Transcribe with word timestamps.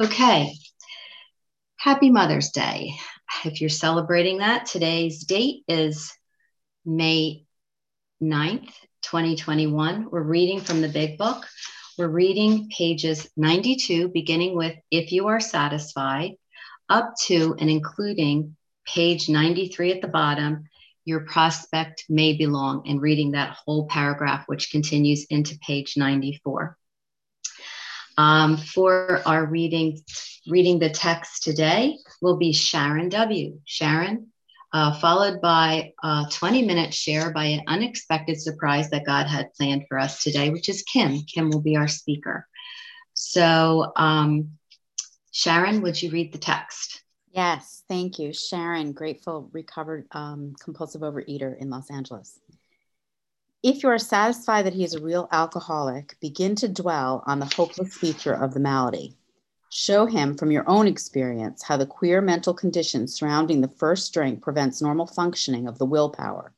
Okay. 0.00 0.54
Happy 1.76 2.10
Mother's 2.10 2.50
Day. 2.50 2.94
If 3.44 3.60
you're 3.60 3.70
celebrating 3.70 4.38
that, 4.38 4.66
today's 4.66 5.24
date 5.24 5.64
is 5.68 6.12
May 6.84 7.44
9th, 8.22 8.72
2021. 9.02 10.08
We're 10.10 10.22
reading 10.22 10.60
from 10.60 10.80
the 10.80 10.88
big 10.88 11.18
book. 11.18 11.46
We're 11.98 12.08
reading 12.08 12.70
pages 12.76 13.28
92, 13.36 14.08
beginning 14.08 14.56
with 14.56 14.74
If 14.90 15.12
You 15.12 15.26
Are 15.28 15.40
Satisfied, 15.40 16.32
up 16.88 17.14
to 17.26 17.54
and 17.58 17.68
including 17.68 18.56
page 18.86 19.28
93 19.28 19.92
at 19.92 20.02
the 20.02 20.08
bottom. 20.08 20.64
Your 21.04 21.26
prospect 21.26 22.06
may 22.08 22.32
belong, 22.36 22.88
and 22.88 23.00
reading 23.00 23.32
that 23.32 23.56
whole 23.64 23.86
paragraph, 23.88 24.44
which 24.46 24.70
continues 24.70 25.26
into 25.26 25.58
page 25.58 25.96
94. 25.96 26.78
Um, 28.18 28.56
for 28.56 29.22
our 29.26 29.46
reading, 29.46 30.00
reading 30.46 30.78
the 30.78 30.90
text 30.90 31.42
today 31.42 31.98
will 32.20 32.36
be 32.36 32.52
Sharon 32.52 33.08
W. 33.08 33.58
Sharon, 33.64 34.28
uh, 34.72 34.98
followed 34.98 35.40
by 35.40 35.92
a 36.02 36.26
20 36.30 36.62
minute 36.62 36.92
share 36.92 37.30
by 37.30 37.46
an 37.46 37.62
unexpected 37.66 38.40
surprise 38.40 38.90
that 38.90 39.06
God 39.06 39.26
had 39.26 39.54
planned 39.54 39.86
for 39.88 39.98
us 39.98 40.22
today, 40.22 40.50
which 40.50 40.68
is 40.68 40.82
Kim. 40.82 41.22
Kim 41.22 41.50
will 41.50 41.62
be 41.62 41.76
our 41.76 41.88
speaker. 41.88 42.46
So, 43.14 43.92
um, 43.96 44.58
Sharon, 45.30 45.82
would 45.82 46.00
you 46.00 46.10
read 46.10 46.32
the 46.32 46.38
text? 46.38 47.02
Yes, 47.30 47.82
thank 47.88 48.18
you. 48.18 48.32
Sharon, 48.34 48.92
grateful, 48.92 49.48
recovered 49.52 50.06
um, 50.12 50.54
compulsive 50.62 51.00
overeater 51.00 51.58
in 51.58 51.70
Los 51.70 51.90
Angeles. 51.90 52.38
If 53.62 53.84
you 53.84 53.90
are 53.90 53.98
satisfied 53.98 54.66
that 54.66 54.74
he 54.74 54.82
is 54.82 54.94
a 54.94 55.00
real 55.00 55.28
alcoholic, 55.30 56.16
begin 56.20 56.56
to 56.56 56.68
dwell 56.68 57.22
on 57.28 57.38
the 57.38 57.48
hopeless 57.54 57.96
feature 57.96 58.34
of 58.34 58.54
the 58.54 58.60
malady. 58.60 59.16
Show 59.70 60.04
him 60.06 60.36
from 60.36 60.50
your 60.50 60.68
own 60.68 60.88
experience 60.88 61.62
how 61.62 61.76
the 61.76 61.86
queer 61.86 62.20
mental 62.20 62.54
condition 62.54 63.06
surrounding 63.06 63.60
the 63.60 63.72
first 63.76 64.12
drink 64.12 64.42
prevents 64.42 64.82
normal 64.82 65.06
functioning 65.06 65.68
of 65.68 65.78
the 65.78 65.86
willpower. 65.86 66.52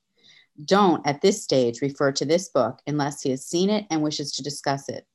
Don't, 0.65 1.07
at 1.07 1.21
this 1.21 1.43
stage, 1.43 1.83
refer 1.83 2.11
to 2.13 2.25
this 2.25 2.49
book 2.49 2.81
unless 2.87 3.21
he 3.21 3.29
has 3.31 3.45
seen 3.45 3.69
it 3.69 3.85
and 3.91 4.03
wishes 4.03 4.33
to 4.33 4.43
discuss 4.43 4.89
it. 4.89 5.07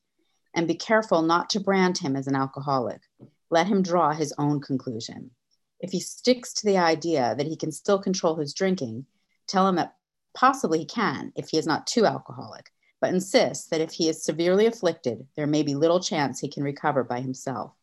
And 0.53 0.67
be 0.67 0.75
careful 0.75 1.23
not 1.23 1.49
to 1.49 1.59
brand 1.59 1.97
him 1.97 2.15
as 2.15 2.27
an 2.27 2.35
alcoholic. 2.35 3.01
Let 3.49 3.65
him 3.65 3.81
draw 3.81 4.13
his 4.13 4.31
own 4.37 4.61
conclusion. 4.61 5.31
If 5.79 5.91
he 5.91 6.01
sticks 6.01 6.53
to 6.53 6.67
the 6.67 6.77
idea 6.77 7.33
that 7.35 7.47
he 7.47 7.55
can 7.55 7.71
still 7.71 7.97
control 7.97 8.35
his 8.35 8.53
drinking, 8.53 9.07
tell 9.47 9.67
him 9.67 9.77
that 9.77 9.95
Possibly 10.33 10.79
he 10.79 10.85
can 10.85 11.33
if 11.35 11.49
he 11.49 11.57
is 11.57 11.67
not 11.67 11.87
too 11.87 12.05
alcoholic, 12.05 12.71
but 13.01 13.13
insists 13.13 13.67
that 13.69 13.81
if 13.81 13.91
he 13.91 14.09
is 14.09 14.23
severely 14.23 14.65
afflicted, 14.65 15.27
there 15.35 15.47
may 15.47 15.63
be 15.63 15.75
little 15.75 15.99
chance 15.99 16.39
he 16.39 16.47
can 16.47 16.63
recover 16.63 17.03
by 17.03 17.21
himself. 17.21 17.73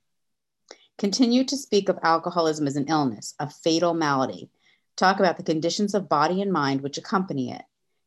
Continue 0.98 1.44
to 1.44 1.56
speak 1.56 1.88
of 1.88 1.98
alcoholism 2.02 2.66
as 2.66 2.76
an 2.76 2.88
illness, 2.88 3.34
a 3.38 3.50
fatal 3.50 3.94
malady. 3.94 4.50
Talk 4.96 5.18
about 5.18 5.36
the 5.36 5.42
conditions 5.42 5.94
of 5.94 6.08
body 6.08 6.40
and 6.40 6.52
mind 6.52 6.80
which 6.80 6.96
accompany 6.96 7.50
it. 7.52 7.62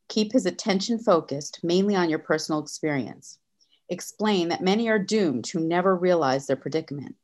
Keep 0.08 0.34
his 0.34 0.48
attention 0.48 0.98
focused 0.98 1.60
mainly 1.64 1.96
on 1.96 2.10
your 2.10 2.18
personal 2.18 2.62
experience. 2.62 3.38
Explain 3.90 4.50
that 4.50 4.64
many 4.64 4.90
are 4.90 4.98
doomed 4.98 5.48
who 5.48 5.60
never 5.60 5.96
realize 5.96 6.48
their 6.48 6.56
predicament. 6.56 7.16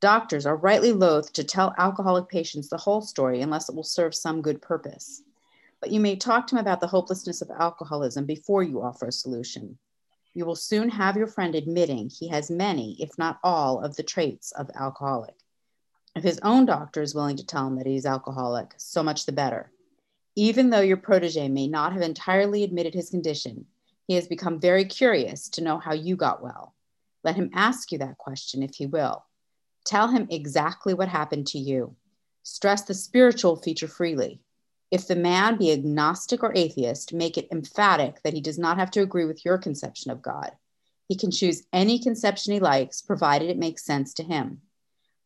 Doctors 0.00 0.46
are 0.46 0.56
rightly 0.56 0.92
loath 0.92 1.32
to 1.32 1.42
tell 1.42 1.74
alcoholic 1.78 2.28
patients 2.28 2.68
the 2.68 2.76
whole 2.76 3.00
story 3.00 3.40
unless 3.40 3.68
it 3.68 3.74
will 3.74 3.82
serve 3.82 4.14
some 4.14 4.42
good 4.42 4.60
purpose 4.60 5.22
but 5.84 5.92
you 5.92 6.00
may 6.00 6.16
talk 6.16 6.46
to 6.46 6.54
him 6.54 6.60
about 6.60 6.80
the 6.80 6.86
hopelessness 6.86 7.42
of 7.42 7.50
alcoholism 7.50 8.24
before 8.24 8.62
you 8.62 8.80
offer 8.80 9.08
a 9.08 9.12
solution. 9.12 9.76
You 10.32 10.46
will 10.46 10.56
soon 10.56 10.88
have 10.88 11.14
your 11.14 11.26
friend 11.26 11.54
admitting 11.54 12.08
he 12.08 12.28
has 12.28 12.50
many, 12.50 12.96
if 13.02 13.18
not 13.18 13.38
all, 13.44 13.84
of 13.84 13.94
the 13.94 14.02
traits 14.02 14.50
of 14.52 14.70
alcoholic. 14.76 15.34
If 16.16 16.24
his 16.24 16.40
own 16.42 16.64
doctor 16.64 17.02
is 17.02 17.14
willing 17.14 17.36
to 17.36 17.44
tell 17.44 17.66
him 17.66 17.76
that 17.76 17.86
he's 17.86 18.06
alcoholic, 18.06 18.72
so 18.78 19.02
much 19.02 19.26
the 19.26 19.32
better. 19.32 19.72
Even 20.34 20.70
though 20.70 20.80
your 20.80 20.96
protege 20.96 21.50
may 21.50 21.68
not 21.68 21.92
have 21.92 22.00
entirely 22.00 22.64
admitted 22.64 22.94
his 22.94 23.10
condition, 23.10 23.66
he 24.06 24.14
has 24.14 24.26
become 24.26 24.58
very 24.58 24.86
curious 24.86 25.50
to 25.50 25.62
know 25.62 25.76
how 25.76 25.92
you 25.92 26.16
got 26.16 26.42
well. 26.42 26.74
Let 27.24 27.36
him 27.36 27.50
ask 27.52 27.92
you 27.92 27.98
that 27.98 28.16
question 28.16 28.62
if 28.62 28.74
he 28.76 28.86
will. 28.86 29.26
Tell 29.84 30.08
him 30.08 30.28
exactly 30.30 30.94
what 30.94 31.08
happened 31.08 31.46
to 31.48 31.58
you. 31.58 31.94
Stress 32.42 32.84
the 32.84 32.94
spiritual 32.94 33.56
feature 33.56 33.86
freely. 33.86 34.40
If 34.94 35.08
the 35.08 35.16
man 35.16 35.56
be 35.56 35.72
agnostic 35.72 36.44
or 36.44 36.52
atheist, 36.54 37.12
make 37.12 37.36
it 37.36 37.48
emphatic 37.50 38.22
that 38.22 38.32
he 38.32 38.40
does 38.40 38.60
not 38.60 38.78
have 38.78 38.92
to 38.92 39.02
agree 39.02 39.24
with 39.24 39.44
your 39.44 39.58
conception 39.58 40.12
of 40.12 40.22
God. 40.22 40.52
He 41.08 41.16
can 41.16 41.32
choose 41.32 41.64
any 41.72 41.98
conception 41.98 42.52
he 42.52 42.60
likes, 42.60 43.02
provided 43.02 43.50
it 43.50 43.58
makes 43.58 43.84
sense 43.84 44.14
to 44.14 44.22
him. 44.22 44.60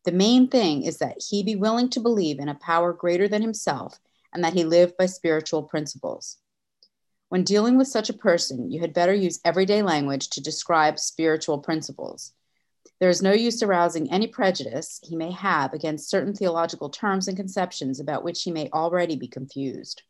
The 0.05 0.11
main 0.11 0.47
thing 0.47 0.81
is 0.81 0.97
that 0.97 1.21
he 1.29 1.43
be 1.43 1.55
willing 1.55 1.87
to 1.91 1.99
believe 1.99 2.39
in 2.39 2.49
a 2.49 2.55
power 2.55 2.93
greater 2.93 3.27
than 3.27 3.43
himself 3.43 3.99
and 4.33 4.43
that 4.43 4.53
he 4.53 4.63
live 4.63 4.97
by 4.97 5.05
spiritual 5.05 5.61
principles. 5.61 6.37
When 7.27 7.43
dealing 7.43 7.77
with 7.77 7.87
such 7.87 8.09
a 8.09 8.13
person, 8.13 8.71
you 8.71 8.81
had 8.81 8.91
better 8.91 9.13
use 9.13 9.39
everyday 9.45 9.83
language 9.83 10.31
to 10.31 10.41
describe 10.41 10.97
spiritual 10.97 11.59
principles. 11.59 12.33
There 12.99 13.09
is 13.09 13.21
no 13.21 13.31
use 13.31 13.63
arousing 13.63 14.11
any 14.11 14.27
prejudice 14.27 14.99
he 15.03 15.15
may 15.15 15.31
have 15.31 15.73
against 15.73 16.09
certain 16.09 16.33
theological 16.33 16.89
terms 16.89 17.29
and 17.29 17.37
conceptions 17.37 18.01
about 18.01 18.25
which 18.25 18.43
he 18.43 18.51
may 18.51 18.69
already 18.73 19.15
be 19.15 19.27
confused. 19.27 20.03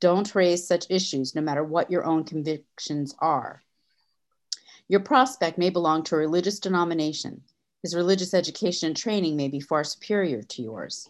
Don't 0.00 0.34
raise 0.34 0.66
such 0.66 0.90
issues 0.90 1.36
no 1.36 1.42
matter 1.42 1.62
what 1.62 1.92
your 1.92 2.04
own 2.04 2.24
convictions 2.24 3.14
are. 3.20 3.62
Your 4.88 4.98
prospect 4.98 5.58
may 5.58 5.70
belong 5.70 6.02
to 6.04 6.16
a 6.16 6.18
religious 6.18 6.58
denomination. 6.58 7.42
His 7.82 7.94
religious 7.94 8.34
education 8.34 8.88
and 8.88 8.96
training 8.96 9.36
may 9.36 9.46
be 9.46 9.60
far 9.60 9.84
superior 9.84 10.42
to 10.42 10.62
yours. 10.62 11.08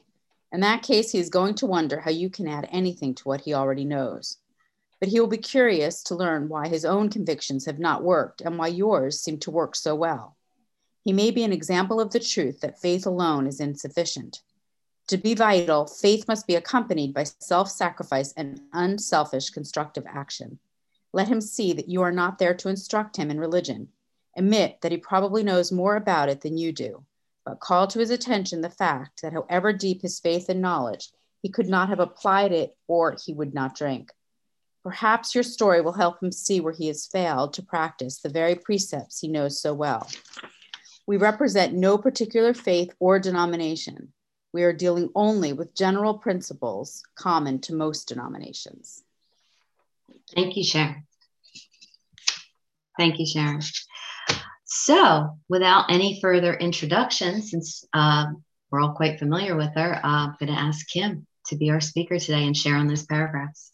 In 0.53 0.61
that 0.61 0.83
case, 0.83 1.11
he 1.11 1.19
is 1.19 1.31
going 1.31 1.55
to 1.55 1.67
wonder 1.67 2.01
how 2.01 2.11
you 2.11 2.29
can 2.29 2.47
add 2.47 2.69
anything 2.71 3.15
to 3.15 3.25
what 3.29 3.41
he 3.41 3.55
already 3.55 3.87
knows. 3.87 4.37
But 5.01 5.09
he 5.09 5.19
will 5.19 5.27
be 5.27 5.39
curious 5.39 6.03
to 6.05 6.15
learn 6.15 6.49
why 6.49 6.69
his 6.69 6.85
own 6.85 7.09
convictions 7.09 7.65
have 7.65 7.79
not 7.79 8.05
worked 8.05 8.43
and 8.43 8.59
why 8.59 8.69
yours 8.69 9.21
seem 9.21 9.39
to 9.39 9.51
work 9.51 9.75
so 9.75 9.95
well. 9.95 10.34
He 11.05 11.13
may 11.13 11.31
be 11.31 11.45
an 11.45 11.53
example 11.53 12.01
of 12.01 12.11
the 12.11 12.21
truth 12.21 12.61
that 12.61 12.81
faith 12.81 13.05
alone 13.07 13.47
is 13.47 13.61
insufficient. 13.61 14.41
To 15.09 15.19
be 15.19 15.35
vital, 15.35 15.87
faith 15.87 16.27
must 16.27 16.47
be 16.47 16.55
accompanied 16.55 17.13
by 17.13 17.25
self 17.25 17.71
sacrifice 17.71 18.33
and 18.33 18.61
unselfish 18.73 19.51
constructive 19.51 20.05
action. 20.09 20.59
Let 21.13 21.29
him 21.29 21.43
see 21.43 21.75
that 21.75 21.91
you 21.91 22.01
are 22.01 22.11
not 22.11 22.39
there 22.39 22.55
to 22.55 22.71
instruct 22.71 23.17
him 23.17 23.31
in 23.31 23.39
religion. 23.39 23.89
Admit 24.37 24.81
that 24.81 24.93
he 24.93 24.99
probably 24.99 25.43
knows 25.43 25.71
more 25.71 25.97
about 25.97 26.31
it 26.31 26.41
than 26.41 26.57
you 26.57 26.73
do, 26.73 27.05
but 27.45 27.61
call 27.61 27.87
to 27.89 27.99
his 27.99 28.11
attention 28.11 28.63
the 28.63 28.71
fact 28.71 29.21
that 29.23 29.35
however 29.35 29.75
deep 29.75 30.01
his 30.01 30.19
faith 30.19 30.49
and 30.49 30.63
knowledge, 30.63 31.11
he 31.43 31.51
could 31.51 31.69
not 31.69 31.91
have 31.91 32.01
applied 32.01 32.53
it 32.53 32.75
or 32.89 33.15
he 33.23 33.35
would 33.35 33.53
not 33.53 33.77
drink. 33.77 34.11
Perhaps 34.83 35.35
your 35.35 35.45
story 35.45 35.83
will 35.83 35.93
help 35.93 36.23
him 36.23 36.33
see 36.33 36.61
where 36.61 36.73
he 36.73 36.87
has 36.87 37.07
failed 37.07 37.53
to 37.53 37.63
practice 37.63 38.19
the 38.19 38.29
very 38.31 38.55
precepts 38.55 39.21
he 39.21 39.29
knows 39.29 39.61
so 39.61 39.75
well. 39.75 40.09
We 41.07 41.17
represent 41.17 41.75
no 41.75 41.99
particular 41.99 42.55
faith 42.55 42.95
or 42.99 43.19
denomination. 43.19 44.13
We 44.53 44.63
are 44.63 44.73
dealing 44.73 45.11
only 45.15 45.53
with 45.53 45.75
general 45.75 46.19
principles 46.19 47.03
common 47.17 47.61
to 47.63 47.75
most 47.75 48.09
denominations. 48.09 49.03
Thank 50.35 50.57
you, 50.57 50.65
Sharon. 50.65 51.07
Thank 52.97 53.19
you, 53.19 53.27
Sharon. 53.27 53.61
So, 54.65 55.39
without 55.49 55.91
any 55.91 56.21
further 56.21 56.55
introduction, 56.55 57.43
since 57.43 57.85
uh, 57.93 58.27
we're 58.71 58.81
all 58.81 58.95
quite 58.95 59.19
familiar 59.19 59.57
with 59.57 59.75
her, 59.75 59.97
uh, 59.97 60.01
I'm 60.03 60.37
going 60.39 60.53
to 60.53 60.59
ask 60.59 60.89
Kim 60.89 61.27
to 61.47 61.57
be 61.57 61.71
our 61.71 61.81
speaker 61.81 62.19
today 62.19 62.45
and 62.45 62.57
share 62.57 62.77
on 62.77 62.87
those 62.87 63.05
paragraphs. 63.05 63.73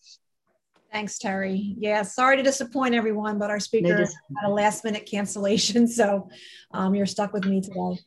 Thanks, 0.92 1.18
Terry. 1.18 1.76
Yeah, 1.78 2.02
sorry 2.02 2.36
to 2.36 2.42
disappoint 2.42 2.96
everyone, 2.96 3.38
but 3.38 3.48
our 3.48 3.60
speaker 3.60 3.96
had 3.96 4.08
a 4.44 4.50
last 4.50 4.84
minute 4.84 5.06
cancellation, 5.06 5.86
so 5.88 6.28
um, 6.72 6.94
you're 6.94 7.06
stuck 7.06 7.32
with 7.32 7.44
me 7.44 7.60
today. 7.60 8.02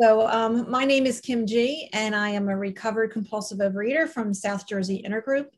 So, 0.00 0.26
um, 0.28 0.70
my 0.70 0.84
name 0.84 1.04
is 1.04 1.20
Kim 1.20 1.46
G, 1.46 1.90
and 1.92 2.16
I 2.16 2.30
am 2.30 2.48
a 2.48 2.56
recovered 2.56 3.12
compulsive 3.12 3.58
overeater 3.58 4.08
from 4.08 4.32
South 4.32 4.66
Jersey 4.66 5.04
Intergroup. 5.06 5.48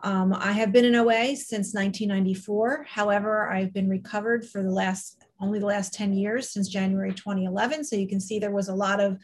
Um, 0.00 0.32
I 0.32 0.52
have 0.52 0.72
been 0.72 0.84
in 0.84 0.96
OA 0.96 1.36
since 1.36 1.72
1994. 1.72 2.86
However, 2.88 3.48
I've 3.48 3.72
been 3.72 3.88
recovered 3.88 4.44
for 4.44 4.62
the 4.62 4.70
last 4.70 5.24
only 5.40 5.58
the 5.58 5.66
last 5.66 5.94
10 5.94 6.14
years 6.14 6.50
since 6.50 6.68
January 6.68 7.12
2011. 7.12 7.84
So 7.84 7.96
you 7.96 8.08
can 8.08 8.20
see 8.20 8.38
there 8.38 8.50
was 8.50 8.68
a 8.68 8.74
lot 8.74 9.00
of 9.00 9.18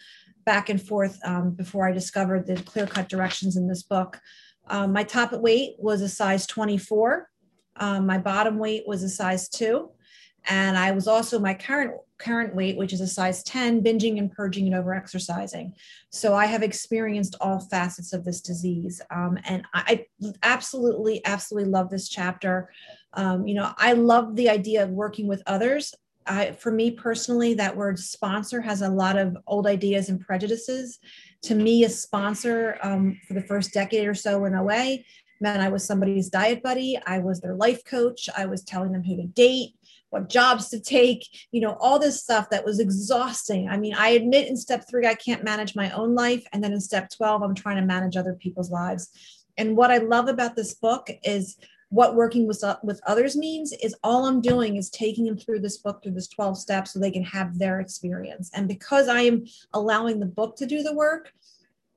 back 0.44 0.68
and 0.68 0.80
forth 0.80 1.18
um, 1.24 1.50
before 1.52 1.88
I 1.88 1.92
discovered 1.92 2.46
the 2.46 2.56
clear 2.62 2.86
cut 2.86 3.08
directions 3.08 3.56
in 3.56 3.68
this 3.68 3.82
book. 3.82 4.20
Um, 4.70 4.92
my 4.92 5.04
top 5.04 5.32
weight 5.32 5.74
was 5.78 6.00
a 6.00 6.08
size 6.08 6.46
24. 6.46 7.28
Um, 7.76 8.06
my 8.06 8.18
bottom 8.18 8.58
weight 8.58 8.84
was 8.86 9.02
a 9.02 9.08
size 9.08 9.48
two. 9.48 9.90
And 10.46 10.78
I 10.78 10.92
was 10.92 11.06
also 11.06 11.38
my 11.38 11.52
current 11.52 11.92
current 12.18 12.54
weight, 12.54 12.76
which 12.76 12.92
is 12.92 13.00
a 13.00 13.06
size 13.06 13.42
10, 13.44 13.82
binging 13.82 14.18
and 14.18 14.30
purging 14.30 14.66
and 14.66 14.74
over 14.74 14.94
exercising. 14.94 15.74
So 16.10 16.34
I 16.34 16.44
have 16.46 16.62
experienced 16.62 17.34
all 17.40 17.60
facets 17.60 18.12
of 18.12 18.24
this 18.24 18.42
disease. 18.42 19.00
Um, 19.10 19.38
and 19.44 19.64
I 19.72 20.04
absolutely, 20.42 21.24
absolutely 21.24 21.70
love 21.70 21.88
this 21.88 22.10
chapter. 22.10 22.70
Um, 23.14 23.46
you 23.48 23.54
know, 23.54 23.72
I 23.78 23.94
love 23.94 24.36
the 24.36 24.50
idea 24.50 24.84
of 24.84 24.90
working 24.90 25.26
with 25.26 25.42
others 25.46 25.94
I, 26.26 26.52
for 26.52 26.70
me 26.70 26.90
personally, 26.90 27.54
that 27.54 27.76
word 27.76 27.98
sponsor 27.98 28.60
has 28.60 28.82
a 28.82 28.88
lot 28.88 29.16
of 29.16 29.36
old 29.46 29.66
ideas 29.66 30.08
and 30.08 30.20
prejudices. 30.20 30.98
To 31.42 31.54
me, 31.54 31.84
a 31.84 31.88
sponsor 31.88 32.78
um, 32.82 33.18
for 33.26 33.34
the 33.34 33.42
first 33.42 33.72
decade 33.72 34.06
or 34.06 34.14
so 34.14 34.44
in 34.44 34.54
OA 34.54 34.98
meant 35.40 35.62
I 35.62 35.68
was 35.68 35.84
somebody's 35.84 36.28
diet 36.28 36.62
buddy, 36.62 36.98
I 37.06 37.18
was 37.18 37.40
their 37.40 37.54
life 37.54 37.84
coach, 37.84 38.28
I 38.36 38.46
was 38.46 38.62
telling 38.62 38.92
them 38.92 39.02
who 39.02 39.16
to 39.16 39.26
date, 39.26 39.74
what 40.10 40.28
jobs 40.28 40.68
to 40.68 40.80
take, 40.80 41.26
you 41.50 41.60
know, 41.60 41.76
all 41.80 41.98
this 41.98 42.20
stuff 42.20 42.50
that 42.50 42.64
was 42.64 42.78
exhausting. 42.78 43.68
I 43.68 43.78
mean, 43.78 43.94
I 43.94 44.10
admit 44.10 44.48
in 44.48 44.56
step 44.56 44.84
three, 44.88 45.06
I 45.06 45.14
can't 45.14 45.44
manage 45.44 45.74
my 45.74 45.90
own 45.90 46.14
life. 46.14 46.44
And 46.52 46.62
then 46.62 46.72
in 46.72 46.80
step 46.80 47.10
12, 47.10 47.42
I'm 47.42 47.54
trying 47.54 47.76
to 47.76 47.86
manage 47.86 48.16
other 48.16 48.34
people's 48.34 48.70
lives. 48.70 49.08
And 49.56 49.76
what 49.76 49.90
I 49.90 49.98
love 49.98 50.28
about 50.28 50.56
this 50.56 50.74
book 50.74 51.08
is 51.22 51.56
what 51.90 52.14
working 52.14 52.46
with, 52.46 52.62
uh, 52.64 52.76
with 52.82 53.00
others 53.06 53.36
means 53.36 53.72
is 53.82 53.94
all 54.02 54.26
I'm 54.26 54.40
doing 54.40 54.76
is 54.76 54.90
taking 54.90 55.26
them 55.26 55.36
through 55.36 55.60
this 55.60 55.76
book, 55.76 56.02
through 56.02 56.12
this 56.12 56.28
12 56.28 56.56
steps, 56.56 56.92
so 56.92 56.98
they 56.98 57.10
can 57.10 57.24
have 57.24 57.58
their 57.58 57.80
experience. 57.80 58.50
And 58.54 58.66
because 58.66 59.08
I 59.08 59.22
am 59.22 59.44
allowing 59.74 60.20
the 60.20 60.26
book 60.26 60.56
to 60.56 60.66
do 60.66 60.82
the 60.82 60.94
work, 60.94 61.32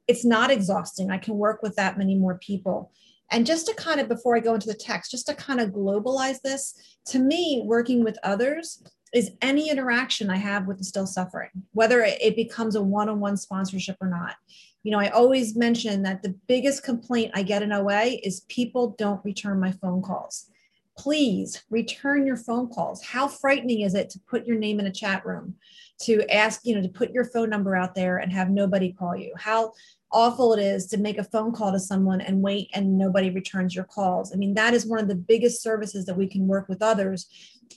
it's 0.08 0.26
not 0.26 0.52
exhausting. 0.52 1.12
I 1.12 1.18
can 1.18 1.38
work 1.38 1.62
with 1.62 1.76
that 1.76 1.98
many 1.98 2.16
more 2.16 2.38
people. 2.40 2.92
And 3.32 3.46
just 3.46 3.68
to 3.68 3.74
kind 3.76 4.00
of, 4.00 4.10
before 4.10 4.36
I 4.36 4.42
go 4.42 4.56
into 4.56 4.68
the 4.68 4.74
text, 4.74 5.12
just 5.12 5.28
to 5.28 5.36
kind 5.36 5.62
of 5.62 5.70
globalize 5.70 6.42
this, 6.42 6.76
to 7.08 7.20
me, 7.20 7.64
working 7.66 8.04
with 8.04 8.18
others 8.24 8.84
is 9.14 9.32
any 9.42 9.70
interaction 9.70 10.30
I 10.30 10.38
have 10.38 10.66
with 10.66 10.80
the 10.80 10.84
still 10.84 11.08
suffering, 11.08 11.50
whether 11.72 12.02
it 12.02 12.36
becomes 12.36 12.76
a 12.76 12.82
one 12.82 13.10
on 13.10 13.20
one 13.20 13.38
sponsorship 13.38 13.98
or 14.02 14.10
not. 14.10 14.36
You 14.84 14.92
know, 14.92 15.00
I 15.00 15.10
always 15.10 15.56
mention 15.56 16.04
that 16.04 16.22
the 16.22 16.36
biggest 16.48 16.84
complaint 16.84 17.32
I 17.34 17.44
get 17.44 17.64
in 17.64 17.72
OA 17.72 18.18
is 18.24 18.42
people 18.50 18.96
don't 18.98 19.24
return 19.24 19.60
my 19.60 19.72
phone 19.72 20.02
calls. 20.02 20.50
Please 20.98 21.64
return 21.70 22.28
your 22.28 22.38
phone 22.38 22.70
calls. 22.70 23.04
How 23.04 23.28
frightening 23.28 23.82
is 23.82 23.96
it 23.96 24.10
to 24.12 24.20
put 24.30 24.46
your 24.46 24.58
name 24.58 24.80
in 24.80 24.86
a 24.86 24.92
chat 24.92 25.26
room, 25.26 25.56
to 26.02 26.30
ask, 26.32 26.62
you 26.66 26.76
know, 26.76 26.82
to 26.82 26.90
put 26.90 27.12
your 27.12 27.26
phone 27.26 27.50
number 27.50 27.76
out 27.76 27.96
there 27.96 28.18
and 28.18 28.32
have 28.32 28.50
nobody 28.50 28.92
call 28.92 29.16
you? 29.16 29.34
How 29.38 29.72
awful 30.14 30.54
it 30.54 30.62
is 30.62 30.86
to 30.88 30.98
make 30.98 31.18
a 31.18 31.24
phone 31.24 31.52
call 31.52 31.72
to 31.72 31.80
someone 31.80 32.22
and 32.22 32.42
wait 32.42 32.70
and 32.74 32.98
nobody 32.98 33.32
returns 33.32 33.76
your 33.76 33.86
calls. 33.86 34.32
I 34.32 34.38
mean, 34.38 34.54
that 34.54 34.74
is 34.74 34.86
one 34.86 35.00
of 35.00 35.08
the 35.08 35.16
biggest 35.16 35.62
services 35.64 36.06
that 36.06 36.18
we 36.18 36.28
can 36.28 36.48
work 36.48 36.70
with 36.70 36.84
others 36.84 37.28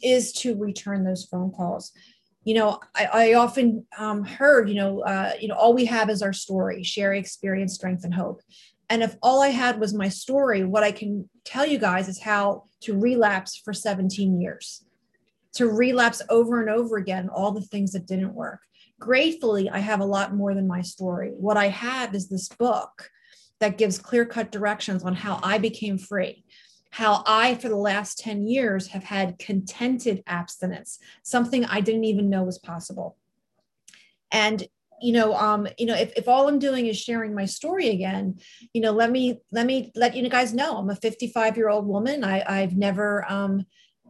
is 0.03 0.33
to 0.35 0.55
return 0.57 1.03
those 1.03 1.25
phone 1.25 1.51
calls. 1.51 1.93
You 2.47 2.55
know, 2.55 2.81
I, 2.95 3.05
I 3.13 3.35
often 3.35 3.85
um, 3.99 4.25
heard, 4.25 4.71
you 4.71 4.77
know, 4.77 5.01
uh, 5.01 5.33
you 5.39 5.49
know, 5.49 5.57
all 5.57 5.75
we 5.75 5.85
have 5.85 6.09
is 6.09 6.23
our 6.23 6.33
story, 6.33 6.83
share 6.83 7.13
experience, 7.13 7.75
strength, 7.75 8.05
and 8.05 8.15
hope. 8.15 8.41
And 8.89 9.03
if 9.03 9.17
all 9.23 9.43
I 9.43 9.49
had 9.49 9.79
was 9.79 9.93
my 9.93 10.09
story, 10.09 10.65
what 10.65 10.83
I 10.83 10.93
can 10.93 11.29
tell 11.45 11.67
you 11.67 11.79
guys 11.79 12.09
is 12.09 12.23
how 12.23 12.65
to 12.83 12.99
relapse 12.99 13.57
for 13.59 13.75
17 13.75 14.41
years, 14.41 14.85
to 15.57 15.69
relapse 15.69 16.23
over 16.31 16.61
and 16.61 16.71
over 16.71 16.97
again, 16.97 17.29
all 17.29 17.53
the 17.53 17.61
things 17.61 17.93
that 17.93 18.07
didn't 18.07 18.33
work 18.33 18.61
gratefully, 18.99 19.69
I 19.69 19.79
have 19.79 20.01
a 20.01 20.07
lot 20.07 20.35
more 20.35 20.55
than 20.55 20.67
my 20.67 20.83
story. 20.83 21.31
What 21.37 21.57
I 21.57 21.69
have 21.69 22.15
is 22.15 22.29
this 22.29 22.49
book 22.49 23.11
that 23.61 23.79
gives 23.79 23.99
clear 23.99 24.25
cut 24.25 24.51
directions 24.51 25.03
on 25.03 25.15
how 25.15 25.41
I 25.43 25.59
became 25.59 25.99
free, 25.99 26.45
how 26.97 27.23
I, 27.27 27.57
for 27.57 27.69
the 27.69 27.77
last 27.77 28.19
10 28.21 28.47
years, 28.47 28.87
have 28.87 29.05
had 29.05 29.39
contented 29.39 30.23
abstinence, 30.27 30.99
something 31.23 31.67
I 31.67 31.83
didn't 31.83 32.05
even 32.05 32.31
know 32.31 32.43
was 32.43 32.59
possible. 32.59 33.19
And 34.33 34.67
you 35.03 35.13
know 35.13 35.35
um 35.35 35.69
you 35.77 35.85
know 35.85 35.95
if, 35.95 36.11
if 36.17 36.27
all 36.27 36.49
i'm 36.49 36.59
doing 36.59 36.87
is 36.87 36.99
sharing 36.99 37.35
my 37.35 37.45
story 37.45 37.91
again 37.91 38.41
you 38.73 38.81
know 38.81 38.93
let 38.93 39.11
me 39.11 39.39
let 39.53 39.67
me 39.67 39.93
let 39.95 40.17
you 40.17 40.27
guys 40.31 40.55
know 40.55 40.79
i'm 40.79 40.89
a 40.89 40.97
55 40.97 41.55
year 41.59 41.69
old 41.69 41.87
woman 41.87 42.25
i 42.25 42.43
i've 42.49 42.75
never 42.75 43.31
um 43.31 43.67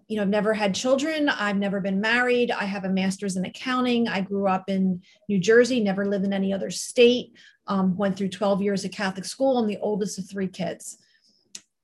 you 0.07 0.15
know, 0.15 0.23
I've 0.23 0.29
never 0.29 0.55
had 0.55 0.73
children. 0.73 1.29
I've 1.29 1.57
never 1.57 1.81
been 1.81 2.01
married. 2.01 2.53
I 2.53 2.65
have 2.65 2.85
a 2.85 2.89
master's 2.89 3.35
in 3.35 3.45
accounting. 3.45 4.07
I 4.07 4.21
grew 4.21 4.47
up 4.47 4.69
in 4.69 5.03
New 5.29 5.41
Jersey, 5.41 5.81
never 5.81 6.07
lived 6.07 6.25
in 6.25 6.33
any 6.33 6.53
other 6.53 6.71
state. 6.71 7.33
Um, 7.67 7.97
went 7.97 8.17
through 8.17 8.29
12 8.29 8.63
years 8.63 8.85
of 8.85 8.93
Catholic 8.93 9.25
school. 9.25 9.59
I'm 9.59 9.67
the 9.67 9.79
oldest 9.79 10.21
of 10.21 10.31
three 10.31 10.47
kids. 10.47 10.99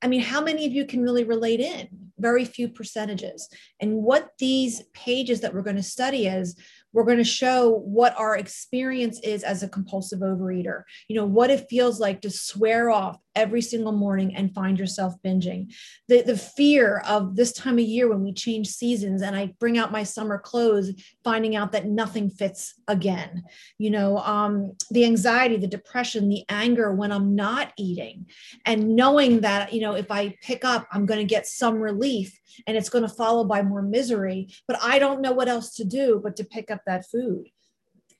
I 0.03 0.07
mean, 0.07 0.21
how 0.21 0.41
many 0.41 0.65
of 0.65 0.73
you 0.73 0.85
can 0.85 1.01
really 1.01 1.23
relate 1.23 1.61
in? 1.61 1.87
Very 2.19 2.43
few 2.43 2.67
percentages. 2.67 3.47
And 3.79 4.03
what 4.03 4.31
these 4.37 4.83
pages 4.93 5.39
that 5.41 5.53
we're 5.53 5.61
going 5.61 5.77
to 5.77 5.83
study 5.83 6.27
is 6.27 6.55
we're 6.91 7.05
going 7.05 7.17
to 7.17 7.23
show 7.23 7.81
what 7.85 8.13
our 8.19 8.37
experience 8.37 9.19
is 9.21 9.43
as 9.43 9.63
a 9.63 9.69
compulsive 9.69 10.19
overeater. 10.19 10.83
You 11.07 11.15
know, 11.15 11.25
what 11.25 11.49
it 11.49 11.67
feels 11.69 11.99
like 11.99 12.21
to 12.21 12.29
swear 12.29 12.91
off 12.91 13.17
every 13.35 13.61
single 13.61 13.91
morning 13.91 14.35
and 14.35 14.53
find 14.53 14.77
yourself 14.77 15.13
binging. 15.25 15.73
The, 16.07 16.21
the 16.21 16.37
fear 16.37 17.03
of 17.07 17.35
this 17.35 17.53
time 17.53 17.79
of 17.79 17.85
year 17.85 18.09
when 18.09 18.23
we 18.23 18.33
change 18.33 18.67
seasons 18.67 19.21
and 19.21 19.35
I 19.35 19.53
bring 19.59 19.77
out 19.77 19.91
my 19.91 20.03
summer 20.03 20.37
clothes, 20.37 20.91
finding 21.23 21.55
out 21.55 21.71
that 21.71 21.87
nothing 21.87 22.29
fits 22.29 22.75
again. 22.87 23.43
You 23.77 23.91
know, 23.91 24.17
um, 24.19 24.73
the 24.91 25.05
anxiety, 25.05 25.57
the 25.57 25.67
depression, 25.67 26.29
the 26.29 26.43
anger 26.49 26.93
when 26.93 27.11
I'm 27.11 27.35
not 27.35 27.73
eating, 27.77 28.27
and 28.65 28.95
knowing 28.95 29.41
that, 29.41 29.73
you 29.73 29.81
know, 29.81 29.95
if 29.95 30.11
I 30.11 30.35
pick 30.41 30.63
up, 30.63 30.87
I'm 30.91 31.05
going 31.05 31.19
to 31.19 31.25
get 31.25 31.47
some 31.47 31.75
relief 31.75 32.39
and 32.67 32.77
it's 32.77 32.89
going 32.89 33.03
to 33.07 33.13
follow 33.13 33.43
by 33.43 33.61
more 33.61 33.81
misery, 33.81 34.49
but 34.67 34.77
I 34.81 34.99
don't 34.99 35.21
know 35.21 35.31
what 35.31 35.47
else 35.47 35.75
to 35.75 35.83
do 35.83 36.19
but 36.23 36.35
to 36.37 36.43
pick 36.43 36.69
up 36.69 36.81
that 36.85 37.05
food. 37.09 37.45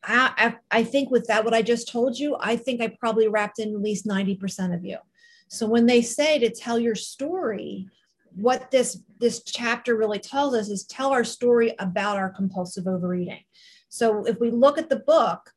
I, 0.06 0.56
I, 0.70 0.84
think 0.84 1.12
with 1.12 1.28
that, 1.28 1.46
what 1.46 1.54
I 1.54 1.62
just 1.62 1.88
told 1.88 2.20
you, 2.20 2.36
I 2.40 2.58
think 2.58 2.82
I 2.82 2.96
probably 3.00 3.30
wrapped 3.30 3.60
in 3.60 3.74
at 3.74 3.82
least 3.82 4.06
90% 4.06 4.76
of 4.76 4.84
you. 4.84 4.98
So 5.48 5.66
when 5.66 5.86
they 5.86 6.02
say 6.02 6.40
to 6.40 6.50
tell 6.50 6.78
your 6.78 6.96
story, 6.96 7.88
what 8.36 8.72
this 8.72 9.00
this 9.20 9.44
chapter 9.44 9.96
really 9.96 10.20
tells 10.20 10.56
us 10.56 10.68
is 10.68 10.86
tell 10.86 11.12
our 11.12 11.24
story 11.24 11.76
about 11.80 12.18
our 12.18 12.30
compulsive 12.30 12.88
overeating. 12.88 13.44
So 13.90 14.26
if 14.26 14.40
we 14.40 14.50
look 14.50 14.78
at 14.78 14.90
the 14.90 14.98
book, 14.98 15.52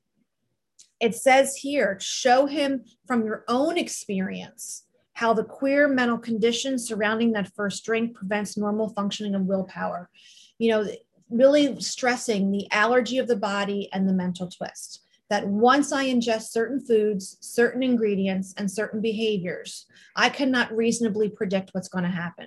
it 1.01 1.15
says 1.15 1.57
here, 1.57 1.97
show 2.01 2.47
him 2.47 2.85
from 3.07 3.25
your 3.25 3.45
own 3.49 3.79
experience 3.79 4.85
how 5.15 5.33
the 5.33 5.45
queer 5.45 5.89
mental 5.89 6.19
condition 6.19 6.79
surrounding 6.79 7.33
that 7.33 7.51
first 7.55 7.85
drink 7.85 8.15
prevents 8.15 8.59
normal 8.59 8.91
functioning 8.91 9.35
of 9.35 9.43
willpower. 9.43 10.11
You 10.59 10.71
know, 10.71 10.89
really 11.31 11.81
stressing 11.81 12.51
the 12.51 12.71
allergy 12.71 13.19
of 13.19 13.29
the 13.29 13.37
body 13.37 13.89
and 13.93 14.09
the 14.09 14.13
mental 14.13 14.49
twist 14.49 15.03
that 15.29 15.47
once 15.47 15.93
I 15.93 16.07
ingest 16.07 16.53
certain 16.53 16.81
foods, 16.81 17.37
certain 17.41 17.83
ingredients, 17.83 18.55
and 18.57 18.71
certain 18.71 19.01
behaviors, 19.01 19.87
I 20.15 20.29
cannot 20.29 20.75
reasonably 20.75 21.29
predict 21.29 21.71
what's 21.73 21.89
going 21.89 22.05
to 22.05 22.11
happen. 22.11 22.47